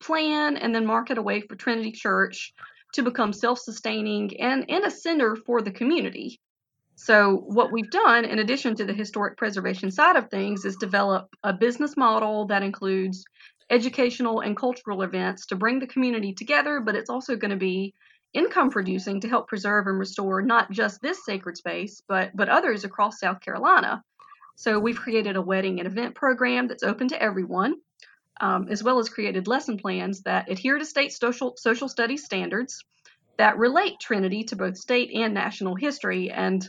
plan, 0.00 0.58
and 0.58 0.74
then 0.74 0.84
market 0.84 1.16
a 1.16 1.22
way 1.22 1.40
for 1.40 1.56
Trinity 1.56 1.90
Church 1.90 2.52
to 2.92 3.02
become 3.02 3.32
self 3.32 3.58
sustaining 3.58 4.38
and, 4.40 4.66
and 4.68 4.84
a 4.84 4.90
center 4.90 5.36
for 5.36 5.62
the 5.62 5.70
community. 5.70 6.38
So, 6.96 7.42
what 7.46 7.72
we've 7.72 7.90
done, 7.90 8.24
in 8.24 8.38
addition 8.38 8.76
to 8.76 8.84
the 8.84 8.92
historic 8.92 9.36
preservation 9.36 9.90
side 9.90 10.16
of 10.16 10.30
things, 10.30 10.64
is 10.64 10.76
develop 10.76 11.28
a 11.42 11.52
business 11.52 11.96
model 11.96 12.46
that 12.46 12.62
includes 12.62 13.24
educational 13.70 14.40
and 14.40 14.56
cultural 14.56 15.02
events 15.02 15.46
to 15.46 15.56
bring 15.56 15.78
the 15.78 15.86
community 15.86 16.34
together, 16.34 16.80
but 16.80 16.94
it's 16.94 17.10
also 17.10 17.36
going 17.36 17.50
to 17.50 17.56
be 17.56 17.94
income 18.32 18.70
producing 18.70 19.20
to 19.20 19.28
help 19.28 19.48
preserve 19.48 19.86
and 19.86 19.98
restore 19.98 20.42
not 20.42 20.70
just 20.70 21.00
this 21.00 21.24
sacred 21.24 21.56
space, 21.56 22.02
but 22.06 22.30
but 22.34 22.48
others 22.48 22.84
across 22.84 23.20
South 23.20 23.40
Carolina. 23.40 24.02
So 24.56 24.78
we've 24.78 25.00
created 25.00 25.36
a 25.36 25.42
wedding 25.42 25.80
and 25.80 25.86
event 25.86 26.14
program 26.14 26.68
that's 26.68 26.82
open 26.82 27.08
to 27.08 27.20
everyone, 27.20 27.74
um, 28.40 28.68
as 28.68 28.82
well 28.82 28.98
as 28.98 29.08
created 29.08 29.48
lesson 29.48 29.78
plans 29.78 30.22
that 30.22 30.50
adhere 30.50 30.78
to 30.78 30.84
state 30.84 31.12
social 31.12 31.54
social 31.56 31.88
studies 31.88 32.24
standards 32.24 32.84
that 33.36 33.58
relate 33.58 33.98
Trinity 34.00 34.44
to 34.44 34.56
both 34.56 34.76
state 34.76 35.10
and 35.12 35.34
national 35.34 35.74
history. 35.74 36.30
And 36.30 36.68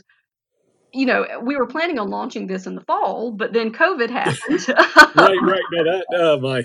you 0.92 1.06
know, 1.06 1.26
we 1.42 1.56
were 1.56 1.66
planning 1.66 1.98
on 1.98 2.10
launching 2.10 2.46
this 2.46 2.66
in 2.66 2.74
the 2.74 2.80
fall, 2.82 3.32
but 3.32 3.52
then 3.52 3.72
COVID 3.72 4.10
happened. 4.10 4.68
right, 5.16 5.38
right. 5.42 5.62
No, 5.72 5.84
that, 5.84 6.04
oh 6.12 6.40
my. 6.40 6.62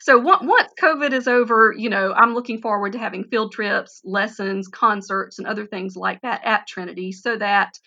So 0.00 0.18
once 0.18 0.72
COVID 0.80 1.12
is 1.12 1.28
over, 1.28 1.74
you 1.76 1.90
know, 1.90 2.12
I'm 2.14 2.34
looking 2.34 2.62
forward 2.62 2.92
to 2.92 2.98
having 2.98 3.24
field 3.24 3.52
trips, 3.52 4.00
lessons, 4.04 4.66
concerts, 4.68 5.38
and 5.38 5.46
other 5.46 5.66
things 5.66 5.96
like 5.96 6.22
that 6.22 6.40
at 6.44 6.66
Trinity 6.66 7.12
so 7.12 7.36
that, 7.36 7.78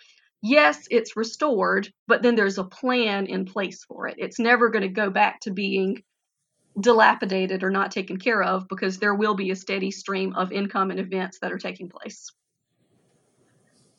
yes, 0.44 0.86
it's 0.92 1.18
restored, 1.18 1.92
but 2.08 2.22
then 2.22 2.36
there's 2.36 2.60
a 2.60 2.64
plan 2.64 3.26
in 3.26 3.46
place 3.46 3.84
for 3.86 4.08
it. 4.08 4.16
It's 4.20 4.40
never 4.40 4.70
going 4.70 4.84
to 4.84 4.90
go 4.90 5.10
back 5.10 5.40
to 5.42 5.52
being 5.52 6.04
dilapidated 6.80 7.64
or 7.64 7.72
not 7.72 7.92
taken 7.92 8.18
care 8.18 8.44
of 8.44 8.68
because 8.68 9.00
there 9.00 9.16
will 9.16 9.34
be 9.34 9.52
a 9.52 9.56
steady 9.56 9.92
stream 9.92 10.36
of 10.36 10.52
income 10.52 10.92
and 10.92 11.00
events 11.00 11.40
that 11.40 11.52
are 11.52 11.58
taking 11.58 11.90
place. 11.90 12.32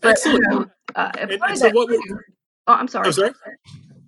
But, 0.03 0.11
Excellent. 0.11 0.45
You 0.51 0.59
know, 0.59 0.67
uh, 0.95 1.13
and, 1.19 1.31
and 1.31 1.59
so 1.59 1.71
what 1.71 1.89
too, 1.89 2.19
oh, 2.67 2.75
I'm 2.75 2.89
sorry. 2.89 3.09
Oh, 3.09 3.13
sorry. 3.13 3.33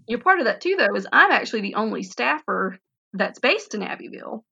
You're 0.07 0.19
part 0.19 0.41
of 0.41 0.45
that 0.45 0.61
too, 0.61 0.77
though, 0.77 0.95
is 0.97 1.07
I'm 1.13 1.31
actually 1.31 1.63
the 1.63 1.77
only 1.77 2.03
staffer 2.03 2.79
that's 3.13 3.39
based 3.39 3.75
in 3.75 3.83
Abbeville. 3.83 4.45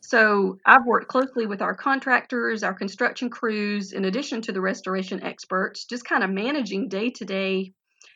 So 0.00 0.58
I've 0.64 0.86
worked 0.86 1.08
closely 1.08 1.46
with 1.46 1.62
our 1.62 1.74
contractors, 1.74 2.62
our 2.62 2.74
construction 2.74 3.30
crews, 3.30 3.92
in 3.92 4.04
addition 4.04 4.42
to 4.42 4.52
the 4.52 4.60
restoration 4.60 5.22
experts, 5.22 5.84
just 5.84 6.04
kind 6.04 6.22
of 6.22 6.30
managing 6.30 6.88
day 6.88 7.10
to 7.10 7.24
day 7.24 7.72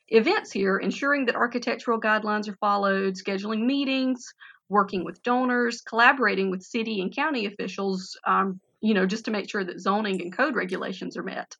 events 0.08 0.52
here, 0.52 0.76
ensuring 0.76 1.26
that 1.26 1.36
architectural 1.36 2.00
guidelines 2.00 2.48
are 2.48 2.56
followed, 2.60 3.14
scheduling 3.14 3.64
meetings, 3.64 4.24
working 4.68 5.04
with 5.04 5.22
donors, 5.22 5.80
collaborating 5.80 6.50
with 6.50 6.62
city 6.62 7.00
and 7.00 7.14
county 7.14 7.46
officials, 7.46 8.16
um, 8.26 8.60
you 8.80 8.94
know, 8.94 9.06
just 9.06 9.24
to 9.24 9.30
make 9.30 9.50
sure 9.50 9.64
that 9.64 9.80
zoning 9.80 10.20
and 10.20 10.36
code 10.36 10.54
regulations 10.54 11.16
are 11.16 11.22
met. 11.22 11.56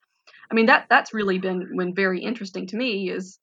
I 0.51 0.53
mean 0.53 0.65
that 0.65 0.87
that's 0.89 1.13
really 1.13 1.39
been 1.39 1.69
when 1.73 1.95
very 1.95 2.21
interesting 2.21 2.67
to 2.67 2.75
me 2.75 3.09
is 3.09 3.39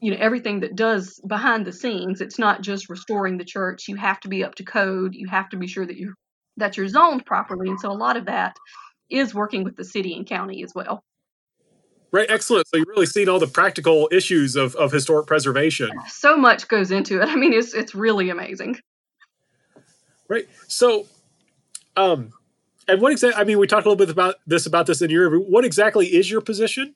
you 0.00 0.10
know 0.12 0.16
everything 0.20 0.60
that 0.60 0.76
does 0.76 1.20
behind 1.26 1.66
the 1.66 1.72
scenes. 1.72 2.20
It's 2.20 2.38
not 2.38 2.62
just 2.62 2.88
restoring 2.88 3.36
the 3.36 3.44
church. 3.44 3.88
You 3.88 3.96
have 3.96 4.20
to 4.20 4.28
be 4.28 4.44
up 4.44 4.54
to 4.56 4.64
code. 4.64 5.14
You 5.14 5.28
have 5.28 5.48
to 5.50 5.56
be 5.56 5.66
sure 5.66 5.86
that 5.86 5.96
you 5.96 6.14
that 6.56 6.76
you're 6.76 6.88
zoned 6.88 7.26
properly. 7.26 7.68
And 7.68 7.80
so 7.80 7.90
a 7.90 7.92
lot 7.92 8.16
of 8.16 8.26
that 8.26 8.56
is 9.10 9.34
working 9.34 9.64
with 9.64 9.76
the 9.76 9.84
city 9.84 10.14
and 10.14 10.26
county 10.26 10.62
as 10.62 10.72
well. 10.74 11.02
Right, 12.12 12.28
excellent. 12.28 12.66
So 12.68 12.76
you've 12.76 12.88
really 12.88 13.06
seen 13.06 13.28
all 13.28 13.38
the 13.38 13.46
practical 13.46 14.08
issues 14.10 14.56
of, 14.56 14.74
of 14.74 14.90
historic 14.90 15.26
preservation. 15.26 15.90
So 16.08 16.36
much 16.36 16.66
goes 16.66 16.90
into 16.90 17.20
it. 17.20 17.28
I 17.28 17.36
mean, 17.36 17.52
it's 17.52 17.74
it's 17.74 17.94
really 17.94 18.30
amazing. 18.30 18.76
Right. 20.28 20.48
So, 20.68 21.06
um, 21.96 22.32
and 22.90 23.02
what 23.02 23.12
exactly? 23.12 23.40
I 23.40 23.44
mean, 23.44 23.58
we 23.58 23.66
talked 23.66 23.86
a 23.86 23.88
little 23.88 24.04
bit 24.04 24.10
about 24.10 24.36
this 24.46 24.66
about 24.66 24.86
this 24.86 25.02
in 25.02 25.10
your 25.10 25.28
review. 25.28 25.46
What 25.48 25.64
exactly 25.64 26.06
is 26.06 26.30
your 26.30 26.40
position? 26.40 26.94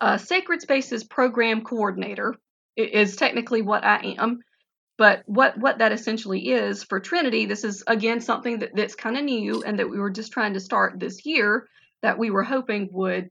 Uh, 0.00 0.18
Sacred 0.18 0.60
Spaces 0.60 1.04
Program 1.04 1.62
Coordinator 1.62 2.34
is 2.76 3.16
technically 3.16 3.62
what 3.62 3.84
I 3.84 4.16
am. 4.18 4.40
But 4.96 5.22
what 5.26 5.58
what 5.58 5.78
that 5.78 5.92
essentially 5.92 6.50
is 6.50 6.84
for 6.84 7.00
Trinity, 7.00 7.46
this 7.46 7.64
is 7.64 7.82
again 7.86 8.20
something 8.20 8.60
that, 8.60 8.70
that's 8.74 8.94
kind 8.94 9.16
of 9.16 9.24
new 9.24 9.62
and 9.62 9.78
that 9.78 9.90
we 9.90 9.98
were 9.98 10.10
just 10.10 10.32
trying 10.32 10.54
to 10.54 10.60
start 10.60 11.00
this 11.00 11.26
year 11.26 11.68
that 12.02 12.18
we 12.18 12.30
were 12.30 12.44
hoping 12.44 12.88
would 12.92 13.30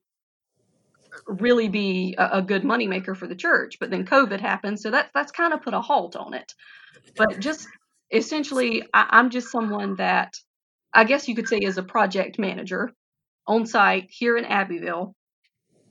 really 1.28 1.70
be 1.70 2.16
a, 2.18 2.40
a 2.40 2.42
good 2.42 2.64
moneymaker 2.64 3.16
for 3.16 3.28
the 3.28 3.36
church. 3.36 3.78
But 3.80 3.92
then 3.92 4.06
COVID 4.06 4.42
happened, 4.42 4.80
so 4.80 4.92
that's 4.92 5.10
that's 5.14 5.32
kind 5.32 5.54
of 5.54 5.62
put 5.62 5.74
a 5.74 5.80
halt 5.80 6.18
on 6.18 6.34
it. 6.34 6.54
But 7.16 7.40
just 7.40 7.68
essentially, 8.12 8.84
I, 8.94 9.08
I'm 9.12 9.30
just 9.30 9.50
someone 9.50 9.96
that 9.96 10.34
I 10.94 11.04
guess 11.06 11.28
you 11.28 11.36
could 11.36 11.48
say 11.48 11.60
as 11.66 11.78
a 11.78 11.84
project 11.84 12.38
manager 12.38 12.92
on 13.48 13.66
site 13.66 14.08
here 14.10 14.38
in 14.38 14.46
Abbeville, 14.46 15.16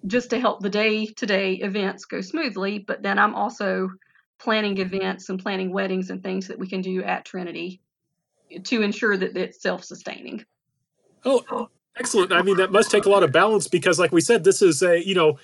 just 0.06 0.30
to 0.30 0.40
help 0.40 0.60
the 0.60 0.70
day 0.70 1.06
to 1.06 1.26
day 1.26 1.54
events 1.54 2.04
go 2.04 2.20
smoothly. 2.20 2.78
But 2.78 3.02
then 3.02 3.18
I'm 3.18 3.34
also 3.34 3.90
planning 4.38 4.78
events 4.78 5.28
and 5.28 5.42
planning 5.42 5.72
weddings 5.72 6.10
and 6.10 6.22
things 6.22 6.48
that 6.48 6.58
we 6.58 6.68
can 6.68 6.80
do 6.80 7.02
at 7.02 7.24
Trinity 7.24 7.80
to 8.64 8.82
ensure 8.82 9.16
that 9.16 9.36
it's 9.36 9.62
self 9.62 9.84
sustaining. 9.84 10.44
Oh, 11.24 11.68
excellent. 11.96 12.32
I 12.32 12.42
mean, 12.42 12.56
that 12.56 12.72
must 12.72 12.90
take 12.90 13.06
a 13.06 13.08
lot 13.08 13.22
of 13.22 13.32
balance 13.32 13.68
because, 13.68 13.98
like 13.98 14.12
we 14.12 14.20
said, 14.20 14.44
this 14.44 14.62
is 14.62 14.82
a, 14.82 15.04
you 15.04 15.14
know, 15.14 15.38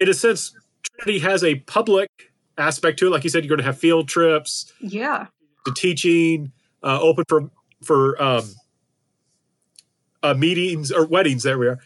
in 0.00 0.08
a 0.08 0.14
sense, 0.14 0.54
Trinity 1.00 1.18
has 1.20 1.44
a 1.44 1.56
public 1.56 2.08
aspect 2.56 2.98
to 3.00 3.06
it. 3.06 3.10
Like 3.10 3.24
you 3.24 3.30
said, 3.30 3.44
you're 3.44 3.50
going 3.50 3.58
to 3.58 3.64
have 3.64 3.78
field 3.78 4.08
trips. 4.08 4.72
Yeah. 4.80 5.26
To 5.66 5.72
teaching, 5.74 6.52
uh, 6.82 6.98
open 7.00 7.24
for, 7.28 7.50
for, 7.82 8.20
um, 8.22 8.44
uh, 10.22 10.34
meetings 10.34 10.90
or 10.90 11.06
weddings. 11.06 11.42
There 11.42 11.58
we 11.58 11.68
are. 11.68 11.78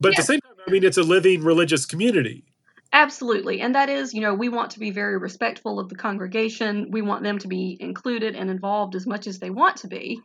But 0.00 0.12
yes. 0.12 0.18
at 0.18 0.22
the 0.22 0.26
same 0.26 0.40
time, 0.40 0.52
I 0.66 0.70
mean, 0.70 0.84
it's 0.84 0.98
a 0.98 1.02
living 1.02 1.42
religious 1.42 1.86
community. 1.86 2.44
Absolutely. 2.92 3.60
And 3.60 3.74
that 3.74 3.88
is, 3.88 4.14
you 4.14 4.20
know, 4.20 4.34
we 4.34 4.48
want 4.48 4.70
to 4.72 4.78
be 4.78 4.90
very 4.90 5.18
respectful 5.18 5.78
of 5.78 5.88
the 5.88 5.96
congregation. 5.96 6.90
We 6.90 7.02
want 7.02 7.22
them 7.22 7.38
to 7.38 7.48
be 7.48 7.76
included 7.80 8.34
and 8.34 8.50
involved 8.50 8.94
as 8.94 9.06
much 9.06 9.26
as 9.26 9.38
they 9.38 9.50
want 9.50 9.76
to 9.78 9.88
be. 9.88 10.20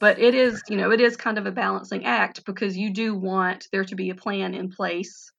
But 0.00 0.18
it 0.18 0.34
is, 0.34 0.62
you 0.68 0.76
know, 0.76 0.90
it 0.90 1.00
is 1.00 1.16
kind 1.16 1.38
of 1.38 1.46
a 1.46 1.52
balancing 1.52 2.04
act 2.04 2.44
because 2.44 2.76
you 2.76 2.90
do 2.90 3.14
want 3.14 3.68
there 3.72 3.84
to 3.84 3.94
be 3.94 4.10
a 4.10 4.14
plan 4.14 4.54
in 4.54 4.70
place 4.70 5.32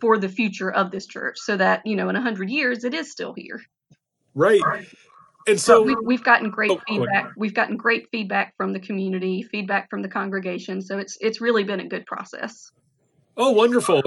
for 0.00 0.18
the 0.18 0.28
future 0.28 0.70
of 0.70 0.90
this 0.90 1.06
church 1.06 1.38
so 1.38 1.56
that, 1.56 1.86
you 1.86 1.96
know, 1.96 2.08
in 2.08 2.14
100 2.14 2.50
years 2.50 2.84
it 2.84 2.94
is 2.94 3.10
still 3.10 3.32
here. 3.32 3.62
Right. 4.34 4.60
And 5.46 5.60
so 5.60 5.82
we, 5.82 6.14
have 6.14 6.24
gotten 6.24 6.50
great 6.50 6.70
oh, 6.70 6.80
feedback. 6.88 7.32
We've 7.36 7.52
gotten 7.52 7.76
great 7.76 8.08
feedback 8.10 8.56
from 8.56 8.72
the 8.72 8.80
community, 8.80 9.42
feedback 9.42 9.90
from 9.90 10.00
the 10.00 10.08
congregation. 10.08 10.80
So 10.80 10.98
it's 10.98 11.18
it's 11.20 11.40
really 11.40 11.64
been 11.64 11.80
a 11.80 11.88
good 11.88 12.06
process. 12.06 12.72
Oh, 13.36 13.50
wonderful! 13.50 14.02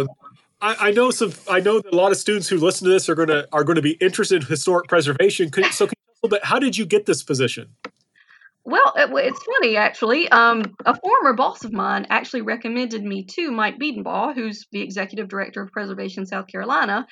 I, 0.61 0.75
I, 0.79 0.91
know 0.91 1.11
some. 1.11 1.33
I 1.49 1.59
know 1.59 1.79
that 1.79 1.93
a 1.93 1.95
lot 1.95 2.11
of 2.11 2.17
students 2.17 2.47
who 2.47 2.57
listen 2.57 2.85
to 2.85 2.91
this 2.91 3.07
are 3.07 3.15
going 3.15 3.27
to 3.27 3.47
are 3.51 3.63
going 3.63 3.75
to 3.75 3.81
be 3.81 3.91
interested 4.01 4.41
in 4.41 4.47
historic 4.47 4.87
preservation. 4.87 5.51
Could, 5.51 5.65
so, 5.65 5.85
can 5.85 5.95
you 6.23 6.29
tell 6.29 6.39
a? 6.39 6.45
How 6.45 6.57
did 6.57 6.77
you 6.77 6.85
get 6.85 7.05
this 7.05 7.21
position? 7.21 7.69
Well, 8.63 8.93
it, 8.97 9.09
it's 9.13 9.43
funny 9.43 9.77
actually. 9.77 10.27
Um, 10.29 10.75
a 10.85 10.99
former 10.99 11.33
boss 11.33 11.63
of 11.63 11.71
mine 11.71 12.07
actually 12.09 12.41
recommended 12.41 13.01
me 13.01 13.23
to 13.23 13.49
Mike 13.49 13.79
Bedenbaugh, 13.79 14.35
who's 14.35 14.65
the 14.71 14.81
executive 14.81 15.29
director 15.29 15.61
of 15.61 15.71
Preservation 15.71 16.25
South 16.25 16.47
Carolina, 16.47 17.07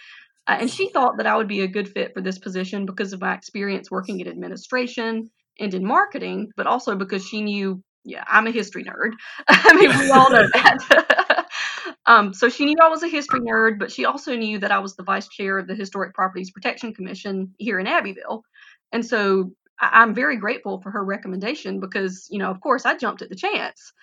uh, 0.47 0.57
and 0.59 0.69
she 0.69 0.89
thought 0.89 1.17
that 1.17 1.27
I 1.27 1.35
would 1.35 1.47
be 1.47 1.61
a 1.61 1.67
good 1.67 1.89
fit 1.89 2.13
for 2.13 2.21
this 2.21 2.37
position 2.37 2.85
because 2.85 3.13
of 3.13 3.21
my 3.21 3.33
experience 3.33 3.89
working 3.89 4.19
in 4.19 4.27
administration 4.27 5.29
and 5.59 5.73
in 5.73 5.85
marketing, 5.85 6.51
but 6.55 6.67
also 6.67 6.95
because 6.95 7.25
she 7.25 7.41
knew, 7.41 7.81
yeah, 8.03 8.23
I'm 8.27 8.45
a 8.45 8.51
history 8.51 8.83
nerd. 8.83 9.13
I 9.47 9.73
mean, 9.73 9.97
we 9.97 10.11
all 10.11 10.29
know 10.29 10.47
that. 10.53 11.47
um, 12.05 12.33
so 12.33 12.49
she 12.49 12.65
knew 12.65 12.75
I 12.81 12.89
was 12.89 13.01
a 13.03 13.07
history 13.07 13.39
nerd, 13.39 13.79
but 13.79 13.91
she 13.91 14.05
also 14.05 14.35
knew 14.35 14.59
that 14.59 14.71
I 14.71 14.79
was 14.79 14.95
the 14.95 15.03
vice 15.03 15.27
chair 15.27 15.57
of 15.57 15.67
the 15.67 15.75
Historic 15.75 16.13
Properties 16.13 16.51
Protection 16.51 16.93
Commission 16.93 17.53
here 17.57 17.79
in 17.79 17.87
Abbeville. 17.87 18.43
And 18.91 19.03
so 19.03 19.51
I- 19.79 20.01
I'm 20.01 20.13
very 20.13 20.37
grateful 20.37 20.79
for 20.81 20.91
her 20.91 21.03
recommendation 21.03 21.79
because, 21.79 22.27
you 22.29 22.37
know, 22.37 22.51
of 22.51 22.61
course, 22.61 22.85
I 22.85 22.95
jumped 22.97 23.23
at 23.23 23.29
the 23.29 23.35
chance. 23.35 23.93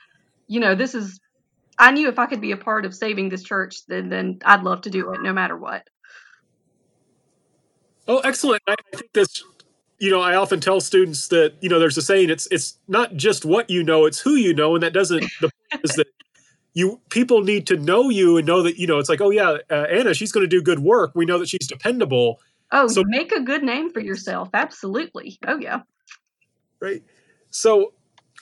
You 0.49 0.61
know, 0.61 0.75
this 0.75 0.95
is 0.95 1.21
I 1.79 1.91
knew 1.93 2.09
if 2.09 2.19
I 2.19 2.27
could 2.27 2.41
be 2.41 2.53
a 2.53 2.57
part 2.57 2.85
of 2.85 2.95
saving 2.95 3.29
this 3.29 3.43
church, 3.43 3.87
then 3.89 4.09
then 4.09 4.39
I'd 4.45 4.63
love 4.63 4.83
to 4.83 4.91
do 4.91 5.13
it 5.13 5.23
no 5.23 5.33
matter 5.33 5.57
what. 5.57 5.89
Oh, 8.09 8.19
excellent. 8.19 8.63
I 8.67 8.75
think 8.93 9.13
this 9.13 9.43
you 10.03 10.11
know, 10.11 10.21
I 10.21 10.35
often 10.35 10.59
tell 10.59 10.81
students 10.81 11.29
that, 11.29 11.55
you 11.61 11.69
know, 11.69 11.79
there's 11.79 11.97
a 11.97 12.03
saying 12.03 12.29
it's 12.29 12.49
it's 12.51 12.77
not 12.89 13.15
just 13.15 13.45
what 13.45 13.71
you 13.71 13.85
know, 13.85 14.05
it's 14.05 14.19
who 14.19 14.35
you 14.35 14.53
know, 14.53 14.75
and 14.75 14.83
that 14.83 14.93
doesn't 14.93 15.23
the 15.41 15.49
point 15.71 15.85
is 15.85 15.93
that 15.93 16.09
you 16.75 17.01
people 17.09 17.43
need 17.43 17.69
to 17.69 17.77
know 17.77 18.09
you 18.09 18.37
and 18.37 18.45
know 18.45 18.63
that, 18.63 18.79
you 18.79 18.89
know, 18.89 18.99
it's 18.99 19.09
like, 19.09 19.21
oh 19.21 19.31
yeah, 19.31 19.59
uh, 19.71 19.87
Anna, 19.89 20.13
she's 20.13 20.33
going 20.33 20.43
to 20.43 20.49
do 20.49 20.61
good 20.61 20.81
work. 20.81 21.13
We 21.15 21.25
know 21.25 21.39
that 21.39 21.49
she's 21.49 21.69
dependable. 21.69 22.41
Oh, 22.73 22.89
so 22.89 23.05
make 23.07 23.31
a 23.31 23.41
good 23.41 23.63
name 23.63 23.93
for 23.93 24.01
yourself. 24.01 24.49
Absolutely. 24.55 25.39
Oh 25.47 25.59
yeah. 25.59 25.83
Right. 26.81 27.05
So, 27.51 27.93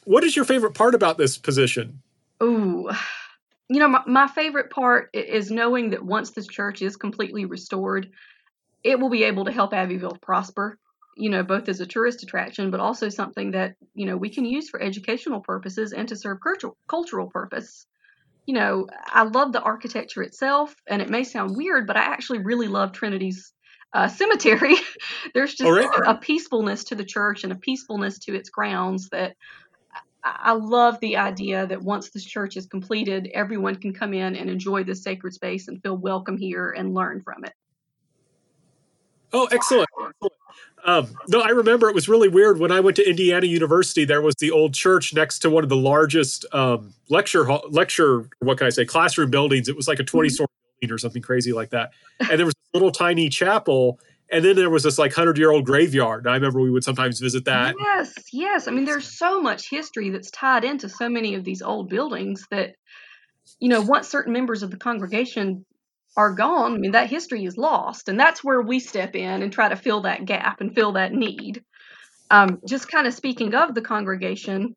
what 0.05 0.25
is 0.25 0.35
your 0.35 0.47
favorite 0.47 0.73
part 0.73 0.95
about 0.95 1.19
this 1.19 1.37
position? 1.37 2.01
Oh, 2.41 2.91
you 3.69 3.79
know, 3.79 3.89
my, 3.89 4.03
my 4.07 4.29
favorite 4.29 4.71
part 4.71 5.11
is 5.13 5.51
knowing 5.51 5.91
that 5.91 6.03
once 6.03 6.31
this 6.31 6.47
church 6.47 6.81
is 6.81 6.97
completely 6.97 7.45
restored, 7.45 8.11
it 8.83 8.99
will 8.99 9.11
be 9.11 9.25
able 9.25 9.45
to 9.45 9.53
help 9.53 9.73
Abbeville 9.73 10.19
prosper, 10.23 10.79
you 11.17 11.31
know, 11.31 11.43
both 11.43 11.69
as 11.69 11.81
a 11.81 11.87
tourist 11.87 12.23
attraction, 12.23 12.71
but 12.71 12.81
also 12.81 13.09
something 13.09 13.51
that, 13.53 13.75
you 13.95 14.07
know, 14.07 14.17
we 14.17 14.31
can 14.31 14.45
use 14.45 14.69
for 14.69 14.81
educational 14.81 15.41
purposes 15.41 15.93
and 15.93 16.09
to 16.09 16.17
serve 16.17 16.39
cultural, 16.43 16.77
cultural 16.89 17.29
purpose. 17.29 17.87
You 18.47 18.55
know, 18.55 18.87
I 19.07 19.25
love 19.25 19.53
the 19.53 19.61
architecture 19.61 20.23
itself, 20.23 20.75
and 20.89 21.03
it 21.03 21.11
may 21.11 21.25
sound 21.25 21.57
weird, 21.57 21.87
but 21.87 21.97
I 21.97 22.01
actually 22.01 22.39
really 22.39 22.69
love 22.69 22.93
Trinity's 22.93 23.53
uh, 23.93 24.09
cemetery. 24.09 24.77
There's 25.35 25.55
just 25.55 25.71
a 26.07 26.15
peacefulness 26.15 26.85
to 26.85 26.95
the 26.95 27.05
church 27.05 27.45
and 27.45 27.53
a 27.53 27.57
peacefulness 27.57 28.19
to 28.21 28.35
its 28.35 28.49
grounds 28.49 29.09
that 29.11 29.37
I 30.23 30.53
love 30.53 31.01
the 31.01 31.17
idea 31.17 31.67
that 31.67 31.83
once 31.83 32.11
this 32.11 32.25
church 32.25 32.57
is 32.57 32.67
completed, 32.67 33.31
everyone 33.33 33.77
can 33.77 33.95
come 33.95 34.13
in 34.13 34.37
and 34.37 34.51
enjoy 34.51 34.85
this 34.85 35.03
sacred 35.03 35.33
space 35.33 35.69
and 35.69 35.83
feel 35.83 35.97
welcome 35.97 36.37
here 36.37 36.71
and 36.77 36.95
learn 36.95 37.23
from 37.23 37.45
it. 37.45 37.53
Oh, 39.33 39.49
excellent. 39.51 39.89
Um, 40.85 41.15
no, 41.29 41.41
I 41.41 41.51
remember 41.51 41.89
it 41.89 41.95
was 41.95 42.09
really 42.09 42.29
weird 42.29 42.59
when 42.59 42.73
I 42.73 42.81
went 42.81 42.97
to 42.97 43.09
Indiana 43.09 43.47
University. 43.47 44.05
There 44.05 44.23
was 44.23 44.35
the 44.37 44.51
old 44.51 44.75
church 44.75 45.13
next 45.13 45.41
to 45.41 45.51
one 45.51 45.63
of 45.63 45.69
the 45.69 45.77
largest 45.77 46.47
um, 46.53 46.95
lecture 47.09 47.45
hall, 47.45 47.63
lecture. 47.69 48.29
What 48.39 48.59
can 48.59 48.67
I 48.67 48.71
say? 48.71 48.85
Classroom 48.85 49.31
buildings. 49.31 49.69
It 49.69 49.77
was 49.77 49.87
like 49.87 49.99
a 49.99 50.05
twenty 50.05 50.29
mm-hmm. 50.29 50.35
story 50.35 50.49
building 50.81 50.95
or 50.95 50.99
something 50.99 51.23
crazy 51.23 51.53
like 51.53 51.71
that. 51.71 51.93
And 52.21 52.39
there 52.39 52.47
was 52.47 52.55
a 52.55 52.77
little 52.77 52.93
tiny 52.93 53.29
chapel, 53.29 54.01
and 54.31 54.45
then 54.45 54.57
there 54.57 54.71
was 54.71 54.83
this 54.83 54.99
like 54.99 55.13
hundred 55.13 55.37
year 55.37 55.51
old 55.51 55.67
graveyard. 55.67 56.27
I 56.27 56.35
remember 56.35 56.61
we 56.61 56.71
would 56.71 56.85
sometimes 56.85 57.21
visit 57.21 57.45
that. 57.45 57.75
Yes, 57.79 58.15
yes. 58.33 58.67
I 58.67 58.71
mean, 58.71 58.85
there's 58.85 59.19
so 59.19 59.41
much 59.41 59.69
history 59.69 60.11
that's 60.11 60.31
tied 60.31 60.65
into 60.65 60.89
so 60.89 61.09
many 61.09 61.35
of 61.35 61.45
these 61.45 61.61
old 61.61 61.91
buildings 61.91 62.47
that 62.51 62.75
you 63.59 63.69
know, 63.69 63.83
once 63.83 64.09
certain 64.09 64.33
members 64.33 64.63
of 64.63 64.71
the 64.71 64.77
congregation 64.77 65.65
are 66.17 66.33
gone, 66.33 66.75
I 66.75 66.79
mean, 66.79 66.93
that 66.93 67.11
history 67.11 67.45
is 67.45 67.57
lost. 67.57 68.09
And 68.09 68.19
that's 68.19 68.43
where 68.43 68.61
we 68.61 68.81
step 68.81 69.15
in 69.15 69.43
and 69.43 69.53
try 69.53 69.69
to 69.69 69.77
fill 69.77 70.03
that 70.03 70.25
gap 70.25 70.61
and 70.61 70.75
fill 70.75 70.93
that 70.93 71.13
need. 71.13 71.65
Um, 72.31 72.61
just 72.67 72.91
kind 72.91 73.07
of 73.07 73.15
speaking 73.15 73.55
of 73.55 73.75
the 73.75 73.83
congregation, 73.83 74.75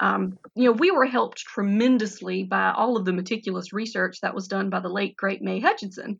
um, 0.00 0.38
you 0.54 0.64
know, 0.64 0.72
we 0.72 0.90
were 0.90 1.06
helped 1.06 1.38
tremendously 1.38 2.44
by 2.44 2.72
all 2.72 2.96
of 2.96 3.04
the 3.04 3.12
meticulous 3.12 3.72
research 3.72 4.20
that 4.22 4.34
was 4.34 4.48
done 4.48 4.70
by 4.70 4.80
the 4.80 4.88
late, 4.88 5.16
great 5.16 5.42
May 5.42 5.60
Hutchinson. 5.60 6.18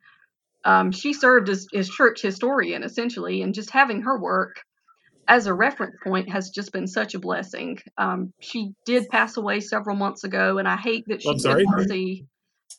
Um, 0.65 0.93
she 0.93 1.15
served 1.15 1.49
as, 1.49 1.67
as 1.75 1.89
church 1.89 2.21
historian, 2.21 2.83
essentially, 2.83 3.41
and 3.41 3.55
just 3.55 3.71
having 3.71 4.03
her 4.03 4.19
work 4.19 4.63
as 5.27 5.47
a 5.47 5.55
reference 5.55 5.97
point 6.05 6.29
has 6.31 6.51
just 6.51 6.73
been 6.73 6.87
such 6.87 7.15
a 7.15 7.19
blessing. 7.19 7.79
Um, 7.97 8.33
she 8.41 8.75
did 8.85 9.09
pass 9.09 9.37
away 9.39 9.61
several 9.61 9.97
months 9.97 10.25
ago, 10.25 10.59
and 10.59 10.69
I 10.69 10.77
hate 10.77 11.07
that 11.07 11.23
she 11.23 11.35
didn't 11.35 11.89
see 11.89 12.27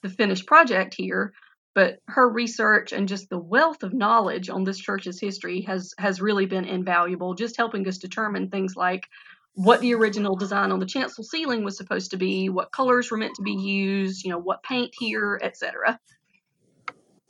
the 0.03 0.09
finished 0.09 0.45
project 0.45 0.93
here 0.93 1.33
but 1.73 1.99
her 2.07 2.27
research 2.29 2.91
and 2.91 3.07
just 3.07 3.29
the 3.29 3.37
wealth 3.37 3.83
of 3.83 3.93
knowledge 3.93 4.49
on 4.49 4.63
this 4.63 4.77
church's 4.77 5.19
history 5.19 5.61
has 5.61 5.93
has 5.97 6.21
really 6.21 6.45
been 6.45 6.65
invaluable 6.65 7.33
just 7.33 7.57
helping 7.57 7.87
us 7.87 7.97
determine 7.97 8.49
things 8.49 8.75
like 8.75 9.07
what 9.53 9.81
the 9.81 9.93
original 9.93 10.35
design 10.35 10.71
on 10.71 10.79
the 10.79 10.85
chancel 10.85 11.23
ceiling 11.23 11.63
was 11.63 11.77
supposed 11.77 12.11
to 12.11 12.17
be 12.17 12.49
what 12.49 12.71
colors 12.71 13.11
were 13.11 13.17
meant 13.17 13.35
to 13.35 13.41
be 13.41 13.53
used 13.53 14.23
you 14.23 14.31
know 14.31 14.39
what 14.39 14.63
paint 14.63 14.91
here 14.97 15.39
etc 15.43 15.99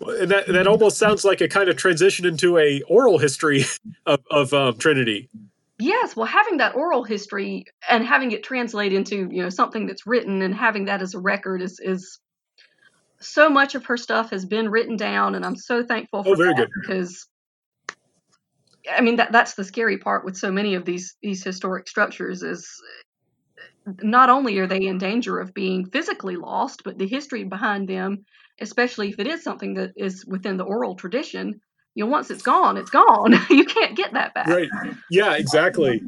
and 0.01 0.31
that 0.31 0.47
that 0.47 0.67
almost 0.67 0.97
sounds 0.97 1.23
like 1.23 1.41
a 1.41 1.47
kind 1.47 1.69
of 1.69 1.77
transition 1.77 2.25
into 2.25 2.57
a 2.57 2.81
oral 2.87 3.17
history 3.17 3.65
of, 4.05 4.19
of 4.31 4.53
um, 4.53 4.77
trinity. 4.77 5.29
Yes 5.79 6.15
well 6.15 6.25
having 6.25 6.57
that 6.57 6.75
oral 6.75 7.03
history 7.03 7.65
and 7.89 8.05
having 8.05 8.31
it 8.31 8.43
translate 8.43 8.93
into 8.93 9.27
you 9.31 9.43
know 9.43 9.49
something 9.49 9.87
that's 9.87 10.05
written 10.05 10.41
and 10.41 10.53
having 10.55 10.85
that 10.85 11.01
as 11.01 11.13
a 11.13 11.19
record 11.19 11.61
is 11.61 11.79
is 11.79 12.19
so 13.21 13.49
much 13.49 13.75
of 13.75 13.85
her 13.85 13.97
stuff 13.97 14.31
has 14.31 14.45
been 14.45 14.69
written 14.69 14.97
down, 14.97 15.35
and 15.35 15.45
I'm 15.45 15.55
so 15.55 15.83
thankful 15.83 16.23
for 16.23 16.31
Oh, 16.31 16.35
very 16.35 16.53
that 16.53 16.67
good. 16.67 16.69
because 16.81 17.27
I 18.91 19.01
mean 19.01 19.17
that 19.17 19.31
that's 19.31 19.53
the 19.53 19.63
scary 19.63 19.97
part 19.97 20.25
with 20.25 20.37
so 20.37 20.51
many 20.51 20.75
of 20.75 20.85
these 20.85 21.15
these 21.21 21.43
historic 21.43 21.87
structures 21.87 22.41
is 22.43 22.67
not 24.01 24.29
only 24.29 24.57
are 24.59 24.67
they 24.67 24.85
in 24.85 24.97
danger 24.97 25.39
of 25.39 25.53
being 25.53 25.85
physically 25.89 26.35
lost, 26.35 26.83
but 26.83 26.97
the 26.97 27.07
history 27.07 27.43
behind 27.43 27.87
them, 27.87 28.25
especially 28.59 29.09
if 29.09 29.19
it 29.19 29.27
is 29.27 29.43
something 29.43 29.75
that 29.75 29.91
is 29.95 30.25
within 30.25 30.57
the 30.57 30.63
oral 30.63 30.95
tradition, 30.95 31.61
you 31.95 32.05
know, 32.05 32.11
once 32.11 32.29
it's 32.29 32.43
gone, 32.43 32.77
it's 32.77 32.91
gone. 32.91 33.33
you 33.49 33.65
can't 33.65 33.95
get 33.95 34.13
that 34.13 34.33
back. 34.33 34.47
Right. 34.47 34.69
Yeah, 35.09 35.35
exactly. 35.35 36.01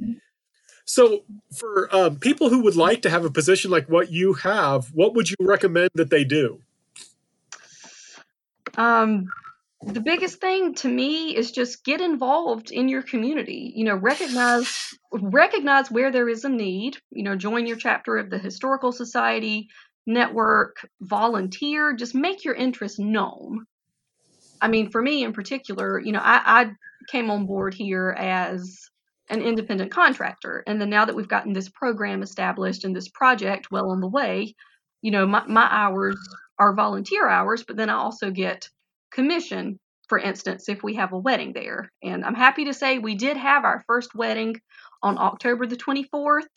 So, 0.86 1.24
for 1.55 1.93
um, 1.96 2.17
people 2.17 2.50
who 2.50 2.63
would 2.63 2.75
like 2.75 3.01
to 3.03 3.10
have 3.10 3.25
a 3.25 3.32
position 3.32 3.72
like 3.72 3.89
what 3.89 4.12
you 4.12 4.34
have, 4.34 4.88
what 4.93 5.15
would 5.15 5.29
you 5.29 5.36
recommend 5.39 5.89
that 5.96 6.10
they 6.10 6.24
do? 6.24 6.60
Um, 8.77 9.27
the 9.85 9.99
biggest 9.99 10.39
thing 10.39 10.75
to 10.75 10.87
me 10.87 11.35
is 11.35 11.51
just 11.51 11.83
get 11.83 11.99
involved 11.99 12.71
in 12.71 12.87
your 12.87 13.01
community. 13.01 13.73
You 13.75 13.85
know, 13.85 13.95
recognize 13.95 14.95
recognize 15.11 15.91
where 15.91 16.11
there 16.11 16.29
is 16.29 16.45
a 16.45 16.49
need. 16.49 16.97
You 17.11 17.23
know, 17.23 17.35
join 17.35 17.67
your 17.67 17.77
chapter 17.77 18.17
of 18.17 18.29
the 18.29 18.37
historical 18.37 18.91
society, 18.91 19.67
network, 20.07 20.87
volunteer. 21.01 21.93
Just 21.93 22.15
make 22.15 22.45
your 22.45 22.55
interest 22.55 22.99
known. 22.99 23.65
I 24.61 24.69
mean, 24.69 24.89
for 24.89 25.01
me 25.01 25.23
in 25.23 25.33
particular, 25.33 25.99
you 25.99 26.13
know, 26.13 26.21
I, 26.23 26.41
I 26.45 26.71
came 27.09 27.29
on 27.29 27.45
board 27.45 27.73
here 27.73 28.15
as 28.17 28.89
an 29.29 29.41
independent 29.41 29.91
contractor, 29.91 30.63
and 30.65 30.79
then 30.79 30.89
now 30.89 31.05
that 31.05 31.15
we've 31.15 31.27
gotten 31.27 31.51
this 31.51 31.69
program 31.69 32.23
established 32.23 32.85
and 32.85 32.95
this 32.95 33.09
project 33.09 33.71
well 33.71 33.89
on 33.91 33.99
the 33.99 34.07
way, 34.07 34.55
you 35.01 35.11
know, 35.11 35.25
my, 35.27 35.45
my 35.47 35.67
hours 35.69 36.17
are 36.60 36.74
volunteer 36.74 37.27
hours, 37.27 37.63
but 37.63 37.75
then 37.77 37.89
I 37.89 37.95
also 37.95 38.31
get 38.31 38.69
commission, 39.12 39.79
for 40.07 40.17
instance, 40.19 40.69
if 40.69 40.83
we 40.83 40.95
have 40.95 41.13
a 41.13 41.17
wedding 41.19 41.53
there. 41.53 41.91
And 42.01 42.24
I'm 42.24 42.36
happy 42.36 42.65
to 42.65 42.74
say 42.74 43.00
we 43.00 43.15
did 43.15 43.38
have 43.38 43.63
our 43.63 43.83
first 43.88 44.15
wedding 44.15 44.55
on 45.01 45.17
October 45.17 45.65
the 45.65 45.75
24th. 45.75 46.48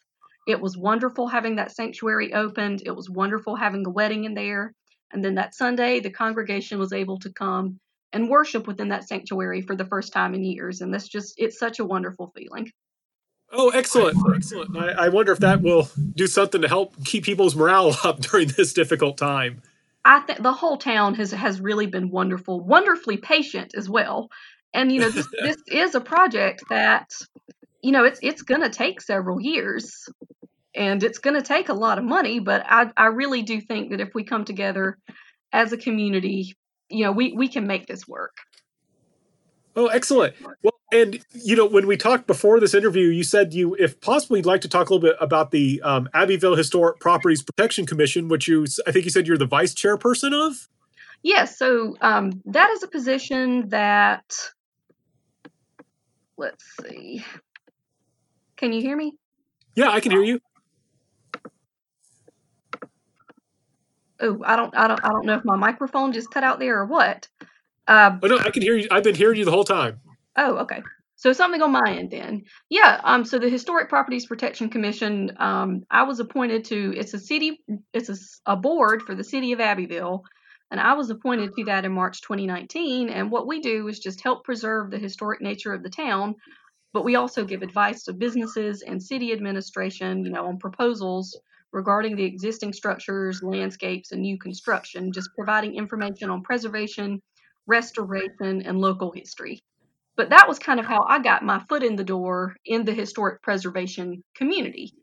It 0.47 0.61
was 0.61 0.77
wonderful 0.77 1.27
having 1.27 1.57
that 1.57 1.73
sanctuary 1.73 2.33
opened. 2.33 2.83
It 2.87 2.95
was 2.95 3.11
wonderful 3.11 3.57
having 3.57 3.85
a 3.87 3.91
wedding 3.91 4.25
in 4.25 4.35
there. 4.35 4.73
And 5.13 5.25
then 5.25 5.35
that 5.37 5.55
Sunday, 5.55 6.01
the 6.01 6.11
congregation 6.11 6.79
was 6.79 6.93
able 6.93 7.19
to 7.21 7.33
come 7.33 7.79
and 8.13 8.29
worship 8.29 8.67
within 8.67 8.89
that 8.89 9.09
sanctuary 9.09 9.61
for 9.63 9.77
the 9.77 9.85
first 9.85 10.13
time 10.13 10.35
in 10.35 10.45
years. 10.45 10.81
And 10.81 10.93
that's 10.93 11.09
just, 11.09 11.35
it's 11.37 11.59
such 11.59 11.79
a 11.79 11.85
wonderful 11.85 12.33
feeling. 12.37 12.71
Oh, 13.53 13.71
excellent. 13.71 14.19
Excellent. 14.35 14.77
I, 14.77 15.07
I 15.07 15.09
wonder 15.09 15.33
if 15.33 15.39
that 15.41 15.63
will 15.63 15.89
do 16.15 16.27
something 16.27 16.63
to 16.63 16.69
help 16.69 17.05
keep 17.05 17.25
people's 17.25 17.55
morale 17.55 17.97
up 18.05 18.21
during 18.21 18.49
this 18.49 18.73
difficult 18.73 19.17
time. 19.17 19.63
I 20.07 20.21
think 20.21 20.41
the 20.41 20.53
whole 20.53 20.77
town 20.77 21.17
has 21.17 21.33
has 21.33 21.61
really 21.61 21.87
been 21.87 22.11
wonderful, 22.11 22.61
wonderfully 22.61 23.17
patient 23.17 23.73
as 23.77 23.91
well. 23.91 24.29
And 24.73 24.93
you 24.93 25.01
know, 25.01 25.11
this 25.11 25.27
this 25.43 25.57
is 25.67 25.97
a 25.97 26.01
project 26.01 26.63
that 26.71 27.11
you 27.83 27.91
know 27.91 28.05
it's 28.05 28.21
it's 28.23 28.43
going 28.43 28.63
to 28.63 28.71
take 28.71 29.01
several 29.01 29.41
years, 29.41 30.09
and 30.77 31.03
it's 31.03 31.19
going 31.19 31.35
to 31.35 31.43
take 31.43 31.69
a 31.71 31.75
lot 31.75 31.99
of 31.99 32.05
money. 32.05 32.39
But 32.39 32.65
I 32.67 32.91
I 32.97 33.07
really 33.07 33.43
do 33.43 33.61
think 33.61 33.91
that 33.91 34.01
if 34.01 34.11
we 34.15 34.23
come 34.23 34.45
together 34.45 34.97
as 35.53 35.73
a 35.73 35.77
community, 35.77 36.55
you 36.89 37.05
know, 37.05 37.13
we 37.13 37.33
we 37.33 37.49
can 37.49 37.67
make 37.67 37.87
this 37.87 38.07
work. 38.07 38.37
Oh, 39.77 39.89
excellent. 39.89 40.35
Well, 40.63 40.73
and 40.91 41.23
you 41.35 41.55
know, 41.55 41.67
when 41.67 41.87
we 41.87 41.99
talked 41.99 42.27
before 42.27 42.59
this 42.61 42.73
interview, 42.73 43.09
you 43.09 43.23
said 43.23 43.53
you, 43.53 43.75
if 43.75 44.01
possible, 44.01 44.39
you'd 44.39 44.47
like 44.47 44.63
to 44.63 44.69
talk 44.69 44.89
a 44.89 44.95
little 44.95 45.07
bit 45.11 45.17
about 45.21 45.51
the 45.51 45.83
um, 45.83 46.09
Abbeville 46.15 46.57
Historic 46.57 46.99
Properties 46.99 47.43
Protection 47.43 47.85
Commission, 47.85 48.29
which 48.29 48.49
you, 48.49 48.67
I 48.87 48.93
think 48.93 49.05
you 49.05 49.11
said 49.11 49.27
you're 49.27 49.37
the 49.37 49.45
vice 49.45 49.75
chairperson 49.75 50.33
of. 50.33 50.69
Yes, 51.23 51.59
so 51.59 51.97
um, 52.01 52.43
that 52.47 52.71
is 52.71 52.83
a 52.83 52.89
position 52.89 53.69
that. 53.69 54.35
Let's 56.39 56.65
see. 56.83 57.25
Can 58.57 58.73
you 58.73 58.81
hear 58.81 58.97
me? 58.97 59.15
Yeah, 59.75 59.91
I 59.91 60.01
can 60.01 60.13
hear 60.13 60.23
you. 60.23 60.41
Oh, 64.21 64.41
I 64.45 64.57
don't, 64.57 64.75
I 64.75 64.89
don't, 64.89 65.05
I 65.05 65.09
don't 65.11 65.27
know 65.27 65.35
if 65.35 65.45
my 65.45 65.57
microphone 65.57 66.13
just 66.13 66.31
cut 66.31 66.45
out 66.45 66.59
there 66.59 66.79
or 66.79 66.87
what. 66.87 67.29
Uh, 67.87 68.19
Oh 68.23 68.27
no, 68.27 68.39
I 68.39 68.51
can 68.51 68.63
hear 68.63 68.77
you. 68.77 68.89
I've 68.91 69.05
been 69.05 69.15
hearing 69.15 69.39
you 69.39 69.45
the 69.45 69.51
whole 69.51 69.65
time. 69.65 70.01
Oh, 70.37 70.59
okay. 70.59 70.83
So 71.17 71.33
something 71.33 71.63
on 71.63 71.73
my 71.73 71.97
end 71.99 72.11
then. 72.11 72.43
Yeah, 72.69 73.01
um 73.03 73.25
so 73.25 73.39
the 73.39 73.49
Historic 73.49 73.89
Properties 73.89 74.27
Protection 74.27 74.69
Commission 74.69 75.33
um 75.39 75.83
I 75.91 76.03
was 76.03 76.21
appointed 76.21 76.65
to 76.67 76.95
it's 76.97 77.15
a 77.15 77.19
city 77.19 77.61
it's 77.95 78.41
a 78.45 78.57
board 78.57 79.03
for 79.03 79.15
the 79.15 79.25
city 79.25 79.53
of 79.53 79.61
Abbeville 79.61 80.25
and 80.71 80.81
I 80.81 80.93
was 80.95 81.09
appointed 81.11 81.55
to 81.57 81.65
that 81.65 81.85
in 81.87 81.93
March 81.93 82.21
2019 82.21 83.09
and 83.09 83.31
what 83.31 83.47
we 83.47 83.61
do 83.61 83.89
is 83.89 83.99
just 83.99 84.21
help 84.23 84.45
preserve 84.45 84.91
the 84.91 84.99
historic 84.99 85.41
nature 85.41 85.73
of 85.73 85.83
the 85.83 85.91
town 85.91 86.35
but 86.93 87.05
we 87.05 87.17
also 87.17 87.45
give 87.45 87.63
advice 87.63 88.05
to 88.05 88.15
businesses 88.15 88.83
and 88.83 89.03
city 89.03 89.31
administration, 89.33 90.25
you 90.25 90.31
know, 90.31 90.47
on 90.47 90.59
proposals 90.59 91.39
regarding 91.73 92.17
the 92.17 92.25
existing 92.25 92.73
structures, 92.73 93.43
landscapes 93.43 94.13
and 94.13 94.23
new 94.23 94.39
construction, 94.39 95.13
just 95.13 95.29
providing 95.37 95.75
information 95.75 96.31
on 96.31 96.43
preservation, 96.43 97.21
restoration 97.67 98.63
and 98.63 98.79
local 98.81 99.13
history 99.13 99.63
but 100.17 100.31
that 100.31 100.49
was 100.49 100.59
kind 100.59 100.81
of 100.81 100.87
how 100.87 101.05
I 101.07 101.19
got 101.19 101.45
my 101.45 101.63
foot 101.69 101.83
in 101.83 101.95
the 101.95 102.05
door 102.05 102.57
in 102.65 102.85
the 102.85 102.95
historic 102.95 103.43
preservation 103.43 104.25
community. 104.35 104.95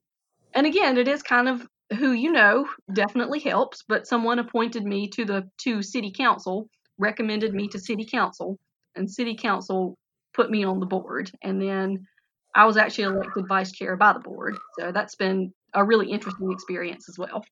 And 0.54 0.66
again, 0.66 0.98
it 0.98 1.08
is 1.08 1.22
kind 1.22 1.48
of 1.48 1.66
who 1.98 2.12
you 2.12 2.32
know 2.32 2.68
definitely 2.92 3.40
helps, 3.40 3.84
but 3.88 4.08
someone 4.08 4.40
appointed 4.40 4.84
me 4.84 5.08
to 5.10 5.26
the 5.26 5.48
to 5.60 5.84
city 5.84 6.12
council, 6.12 6.68
recommended 6.98 7.54
me 7.54 7.68
to 7.70 7.80
city 7.80 8.08
council, 8.12 8.58
and 8.96 9.10
city 9.10 9.36
council 9.36 9.98
put 10.34 10.50
me 10.50 10.64
on 10.64 10.80
the 10.80 10.86
board. 10.88 11.32
And 11.44 11.62
then 11.62 12.08
I 12.56 12.66
was 12.66 12.78
actually 12.78 13.06
elected 13.06 13.48
vice 13.48 13.72
chair 13.72 13.96
by 13.96 14.14
the 14.14 14.20
board. 14.20 14.58
So 14.80 14.92
that's 14.92 15.16
been 15.16 15.54
a 15.74 15.84
really 15.84 16.10
interesting 16.10 16.52
experience 16.52 17.08
as 17.08 17.20
well. 17.20 17.46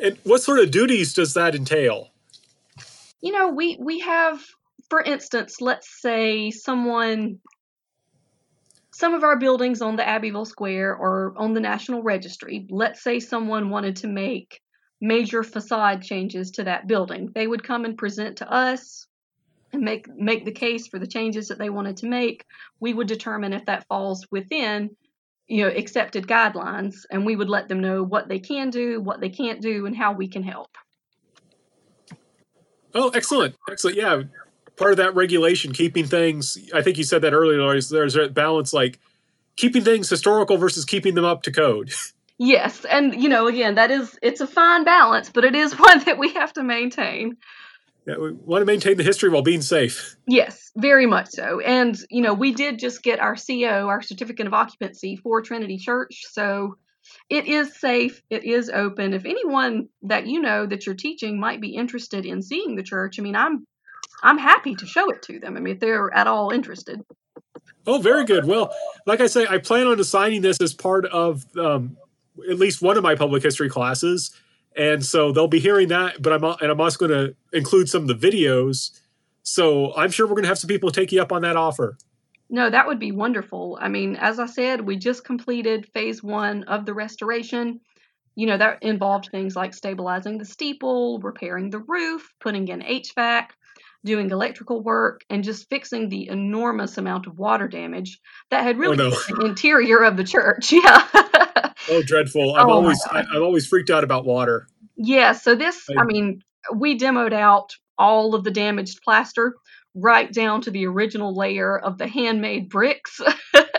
And 0.00 0.16
what 0.22 0.42
sort 0.42 0.60
of 0.60 0.70
duties 0.70 1.12
does 1.12 1.34
that 1.34 1.56
entail? 1.56 2.12
You 3.20 3.32
know 3.32 3.48
we 3.48 3.76
we 3.80 4.00
have 4.00 4.42
for 4.88 5.00
instance 5.00 5.60
let's 5.60 6.00
say 6.00 6.50
someone 6.50 7.38
some 8.92 9.14
of 9.14 9.22
our 9.22 9.38
buildings 9.38 9.80
on 9.80 9.96
the 9.96 10.06
abbeville 10.06 10.44
square 10.44 10.94
or 10.94 11.34
on 11.36 11.54
the 11.54 11.60
national 11.60 12.02
registry 12.02 12.66
let's 12.70 13.02
say 13.02 13.20
someone 13.20 13.70
wanted 13.70 13.96
to 13.96 14.06
make 14.06 14.60
major 15.00 15.42
facade 15.42 16.02
changes 16.02 16.50
to 16.50 16.64
that 16.64 16.86
building 16.86 17.30
they 17.34 17.46
would 17.46 17.62
come 17.62 17.84
and 17.84 17.96
present 17.96 18.38
to 18.38 18.52
us 18.52 19.08
and 19.72 19.82
make 19.82 20.08
make 20.16 20.44
the 20.44 20.52
case 20.52 20.86
for 20.86 20.98
the 20.98 21.06
changes 21.06 21.48
that 21.48 21.58
they 21.58 21.70
wanted 21.70 21.98
to 21.98 22.06
make. 22.06 22.44
We 22.80 22.94
would 22.94 23.06
determine 23.06 23.52
if 23.52 23.66
that 23.66 23.86
falls 23.88 24.26
within 24.30 24.90
you 25.46 25.64
know 25.64 25.70
accepted 25.70 26.26
guidelines 26.26 26.96
and 27.10 27.24
we 27.24 27.36
would 27.36 27.48
let 27.48 27.68
them 27.68 27.80
know 27.80 28.02
what 28.02 28.28
they 28.28 28.38
can 28.38 28.68
do 28.68 29.00
what 29.00 29.20
they 29.20 29.30
can't 29.30 29.62
do 29.62 29.86
and 29.86 29.96
how 29.96 30.12
we 30.12 30.28
can 30.28 30.42
help 30.42 30.76
Oh, 32.94 33.10
excellent. 33.10 33.54
Excellent. 33.70 33.96
Yeah. 33.96 34.22
Part 34.76 34.92
of 34.92 34.96
that 34.98 35.14
regulation, 35.14 35.72
keeping 35.72 36.06
things, 36.06 36.56
I 36.72 36.82
think 36.82 36.98
you 36.98 37.04
said 37.04 37.22
that 37.22 37.32
earlier, 37.32 37.80
there's 37.80 38.16
a 38.16 38.28
balance 38.28 38.72
like 38.72 38.98
keeping 39.56 39.82
things 39.82 40.08
historical 40.08 40.56
versus 40.56 40.84
keeping 40.84 41.14
them 41.14 41.24
up 41.24 41.42
to 41.42 41.52
code. 41.52 41.92
Yes, 42.40 42.84
and 42.84 43.20
you 43.20 43.28
know, 43.28 43.48
again, 43.48 43.74
that 43.74 43.90
is 43.90 44.16
it's 44.22 44.40
a 44.40 44.46
fine 44.46 44.84
balance, 44.84 45.28
but 45.28 45.44
it 45.44 45.56
is 45.56 45.72
one 45.78 46.04
that 46.04 46.18
we 46.18 46.32
have 46.34 46.52
to 46.52 46.62
maintain. 46.62 47.36
Yeah, 48.06 48.16
we 48.16 48.32
want 48.32 48.62
to 48.62 48.64
maintain 48.64 48.96
the 48.96 49.02
history 49.02 49.28
while 49.28 49.42
being 49.42 49.60
safe. 49.60 50.16
Yes, 50.26 50.70
very 50.76 51.04
much 51.04 51.30
so. 51.30 51.58
And 51.58 51.98
you 52.10 52.22
know, 52.22 52.34
we 52.34 52.52
did 52.52 52.78
just 52.78 53.02
get 53.02 53.18
our 53.18 53.34
CO, 53.34 53.88
our 53.88 54.02
certificate 54.02 54.46
of 54.46 54.54
occupancy 54.54 55.16
for 55.16 55.42
Trinity 55.42 55.78
Church, 55.78 56.22
so 56.30 56.76
it 57.28 57.46
is 57.46 57.78
safe, 57.78 58.22
it 58.30 58.44
is 58.44 58.70
open. 58.70 59.12
If 59.12 59.24
anyone 59.24 59.88
that 60.02 60.26
you 60.26 60.40
know 60.40 60.66
that 60.66 60.86
you're 60.86 60.94
teaching 60.94 61.38
might 61.38 61.60
be 61.60 61.74
interested 61.74 62.24
in 62.24 62.42
seeing 62.42 62.76
the 62.76 62.82
church, 62.82 63.18
I 63.18 63.22
mean, 63.22 63.36
I'm 63.36 63.66
I'm 64.22 64.38
happy 64.38 64.74
to 64.74 64.86
show 64.86 65.10
it 65.10 65.22
to 65.22 65.38
them. 65.38 65.56
I 65.56 65.60
mean, 65.60 65.74
if 65.74 65.80
they're 65.80 66.12
at 66.12 66.26
all 66.26 66.50
interested. 66.50 67.00
Oh, 67.86 67.98
very 67.98 68.24
good. 68.24 68.44
Well, 68.44 68.74
like 69.06 69.20
I 69.20 69.26
say, 69.26 69.46
I 69.46 69.58
plan 69.58 69.86
on 69.86 69.98
assigning 70.00 70.42
this 70.42 70.60
as 70.60 70.74
part 70.74 71.06
of 71.06 71.44
um, 71.56 71.96
at 72.50 72.58
least 72.58 72.82
one 72.82 72.96
of 72.96 73.02
my 73.02 73.14
public 73.14 73.42
history 73.42 73.68
classes, 73.68 74.30
and 74.76 75.04
so 75.04 75.32
they'll 75.32 75.48
be 75.48 75.60
hearing 75.60 75.88
that. 75.88 76.20
But 76.20 76.32
I'm 76.32 76.44
and 76.44 76.70
I'm 76.70 76.80
also 76.80 77.06
going 77.06 77.10
to 77.10 77.36
include 77.56 77.88
some 77.88 78.08
of 78.08 78.08
the 78.08 78.30
videos. 78.30 78.98
So 79.42 79.94
I'm 79.96 80.10
sure 80.10 80.26
we're 80.26 80.34
going 80.34 80.42
to 80.42 80.48
have 80.48 80.58
some 80.58 80.68
people 80.68 80.90
take 80.90 81.12
you 81.12 81.22
up 81.22 81.32
on 81.32 81.42
that 81.42 81.56
offer. 81.56 81.96
No, 82.50 82.70
that 82.70 82.86
would 82.86 82.98
be 82.98 83.12
wonderful. 83.12 83.78
I 83.80 83.88
mean, 83.88 84.16
as 84.16 84.38
I 84.38 84.46
said, 84.46 84.80
we 84.80 84.96
just 84.96 85.24
completed 85.24 85.88
phase 85.92 86.22
one 86.22 86.64
of 86.64 86.86
the 86.86 86.94
restoration. 86.94 87.80
You 88.36 88.46
know, 88.46 88.56
that 88.56 88.82
involved 88.82 89.28
things 89.30 89.54
like 89.56 89.74
stabilizing 89.74 90.38
the 90.38 90.44
steeple, 90.44 91.18
repairing 91.18 91.70
the 91.70 91.80
roof, 91.80 92.32
putting 92.40 92.68
in 92.68 92.80
HVAC, 92.80 93.48
doing 94.04 94.30
electrical 94.30 94.80
work, 94.80 95.22
and 95.28 95.42
just 95.44 95.68
fixing 95.68 96.08
the 96.08 96.28
enormous 96.28 96.96
amount 96.98 97.26
of 97.26 97.36
water 97.38 97.66
damage 97.68 98.20
that 98.50 98.62
had 98.62 98.78
really 98.78 98.96
oh, 99.00 99.10
no. 99.10 99.10
the 99.10 99.44
interior 99.46 100.04
of 100.04 100.16
the 100.16 100.24
church. 100.24 100.72
Yeah. 100.82 101.06
Oh, 101.90 102.02
dreadful! 102.02 102.54
I've 102.54 102.68
Oh, 102.68 102.72
always 102.72 103.02
I, 103.10 103.24
I'm 103.32 103.42
always 103.42 103.66
freaked 103.66 103.88
out 103.90 104.04
about 104.04 104.24
water. 104.24 104.68
yeah. 104.96 105.32
So 105.32 105.54
this, 105.54 105.86
I- 105.90 106.02
I 106.02 106.04
mean, 106.04 106.42
we 106.74 106.98
demoed 106.98 107.32
out 107.32 107.74
all 107.96 108.34
of 108.34 108.44
the 108.44 108.50
damaged 108.50 109.00
plaster 109.02 109.54
right 110.00 110.32
down 110.32 110.60
to 110.62 110.70
the 110.70 110.86
original 110.86 111.34
layer 111.34 111.78
of 111.78 111.98
the 111.98 112.06
handmade 112.06 112.68
bricks. 112.68 113.20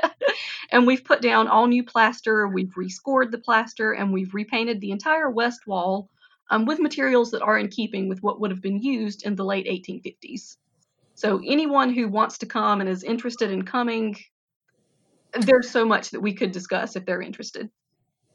and 0.72 0.86
we've 0.86 1.04
put 1.04 1.22
down 1.22 1.48
all 1.48 1.68
new 1.68 1.84
plaster, 1.84 2.48
we've 2.48 2.74
rescored 2.76 3.32
the 3.32 3.38
plaster, 3.38 3.94
and 3.94 4.12
we've 4.12 4.34
repainted 4.34 4.82
the 4.82 4.92
entire 4.92 5.30
west 5.30 5.68
wall 5.68 6.10
um, 6.50 6.66
with 6.66 6.80
materials 6.80 7.32
that 7.32 7.42
are 7.42 7.58
in 7.58 7.68
keeping 7.68 8.10
with 8.10 8.22
what 8.22 8.40
would 8.40 8.52
have 8.52 8.62
been 8.62 8.80
used 8.80 9.26
in 9.26 9.36
the 9.36 9.46
late 9.46 9.68
1850s. 9.68 10.58
So 11.16 11.42
anyone 11.46 11.94
who 11.94 12.08
wants 12.08 12.38
to 12.40 12.46
come 12.46 12.82
and 12.82 12.90
is 12.90 13.04
interested 13.04 13.52
in 13.52 13.64
coming, 13.64 14.16
there's 15.34 15.70
so 15.70 15.86
much 15.86 16.12
that 16.12 16.22
we 16.22 16.34
could 16.34 16.52
discuss 16.52 16.96
if 16.96 17.06
they're 17.06 17.22
interested. 17.22 17.70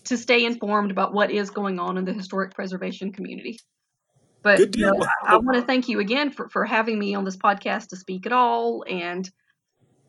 to 0.04 0.16
stay 0.16 0.44
informed 0.44 0.92
about 0.92 1.12
what 1.12 1.32
is 1.32 1.50
going 1.50 1.80
on 1.80 1.98
in 1.98 2.04
the 2.04 2.12
historic 2.12 2.54
preservation 2.54 3.12
community. 3.12 3.58
But 4.42 4.76
you 4.76 4.86
know, 4.86 5.04
I, 5.22 5.34
I 5.34 5.36
want 5.36 5.56
to 5.56 5.62
thank 5.62 5.88
you 5.88 6.00
again 6.00 6.30
for, 6.30 6.48
for 6.48 6.64
having 6.64 6.98
me 6.98 7.14
on 7.14 7.24
this 7.24 7.36
podcast 7.36 7.88
to 7.88 7.96
speak 7.96 8.26
at 8.26 8.32
all. 8.32 8.84
And, 8.88 9.28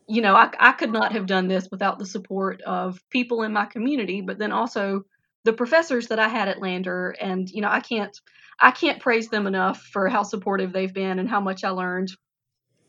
you 0.07 0.21
know, 0.21 0.35
I, 0.35 0.49
I 0.59 0.71
could 0.71 0.91
not 0.91 1.11
have 1.11 1.25
done 1.25 1.47
this 1.47 1.67
without 1.71 1.99
the 1.99 2.05
support 2.05 2.61
of 2.61 2.99
people 3.09 3.43
in 3.43 3.53
my 3.53 3.65
community, 3.65 4.21
but 4.21 4.39
then 4.39 4.51
also 4.51 5.03
the 5.43 5.53
professors 5.53 6.07
that 6.07 6.19
I 6.19 6.27
had 6.27 6.47
at 6.47 6.61
Lander. 6.61 7.15
And, 7.19 7.49
you 7.49 7.61
know, 7.61 7.69
I 7.69 7.79
can't 7.79 8.17
I 8.59 8.71
can't 8.71 9.01
praise 9.01 9.29
them 9.29 9.47
enough 9.47 9.81
for 9.81 10.07
how 10.07 10.23
supportive 10.23 10.73
they've 10.73 10.93
been 10.93 11.19
and 11.19 11.29
how 11.29 11.41
much 11.41 11.63
I 11.63 11.69
learned 11.69 12.11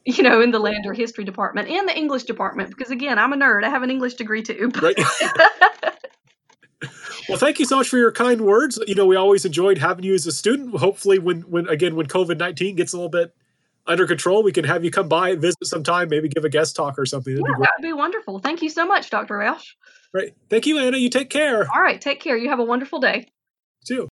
you 0.04 0.22
know, 0.22 0.40
in 0.40 0.50
the 0.50 0.58
Lander 0.58 0.92
history 0.92 1.24
department 1.24 1.68
and 1.68 1.88
the 1.88 1.96
English 1.96 2.24
department, 2.24 2.70
because 2.70 2.90
again, 2.90 3.18
I'm 3.18 3.32
a 3.32 3.36
nerd. 3.36 3.64
I 3.64 3.70
have 3.70 3.82
an 3.82 3.90
English 3.90 4.14
degree 4.14 4.42
too. 4.42 4.70
Right. 4.80 4.98
Well, 7.28 7.38
thank 7.38 7.58
you 7.58 7.64
so 7.64 7.76
much 7.76 7.88
for 7.88 7.98
your 7.98 8.12
kind 8.12 8.42
words. 8.42 8.78
You 8.86 8.94
know, 8.94 9.06
we 9.06 9.16
always 9.16 9.44
enjoyed 9.44 9.78
having 9.78 10.04
you 10.04 10.14
as 10.14 10.26
a 10.26 10.32
student. 10.32 10.76
Hopefully, 10.76 11.18
when 11.18 11.40
when 11.42 11.68
again 11.68 11.96
when 11.96 12.06
COVID 12.06 12.38
nineteen 12.38 12.76
gets 12.76 12.92
a 12.92 12.96
little 12.96 13.08
bit 13.08 13.34
under 13.86 14.06
control, 14.06 14.42
we 14.42 14.52
can 14.52 14.64
have 14.64 14.84
you 14.84 14.90
come 14.90 15.08
by, 15.08 15.34
visit 15.34 15.64
sometime, 15.64 16.08
maybe 16.08 16.28
give 16.28 16.44
a 16.44 16.48
guest 16.48 16.76
talk 16.76 16.98
or 16.98 17.06
something. 17.06 17.34
That'd 17.34 17.46
yeah, 17.48 17.56
be 17.56 17.62
that 17.62 17.70
would 17.78 17.88
be 17.88 17.92
wonderful. 17.92 18.38
Thank 18.38 18.62
you 18.62 18.70
so 18.70 18.86
much, 18.86 19.10
Dr. 19.10 19.38
Rausch. 19.38 19.74
Right. 20.12 20.34
Thank 20.48 20.66
you, 20.66 20.78
Anna. 20.78 20.96
You 20.96 21.10
take 21.10 21.30
care. 21.30 21.66
All 21.74 21.82
right. 21.82 22.00
Take 22.00 22.20
care. 22.20 22.36
You 22.36 22.48
have 22.48 22.60
a 22.60 22.64
wonderful 22.64 23.00
day. 23.00 23.28
too. 23.84 24.08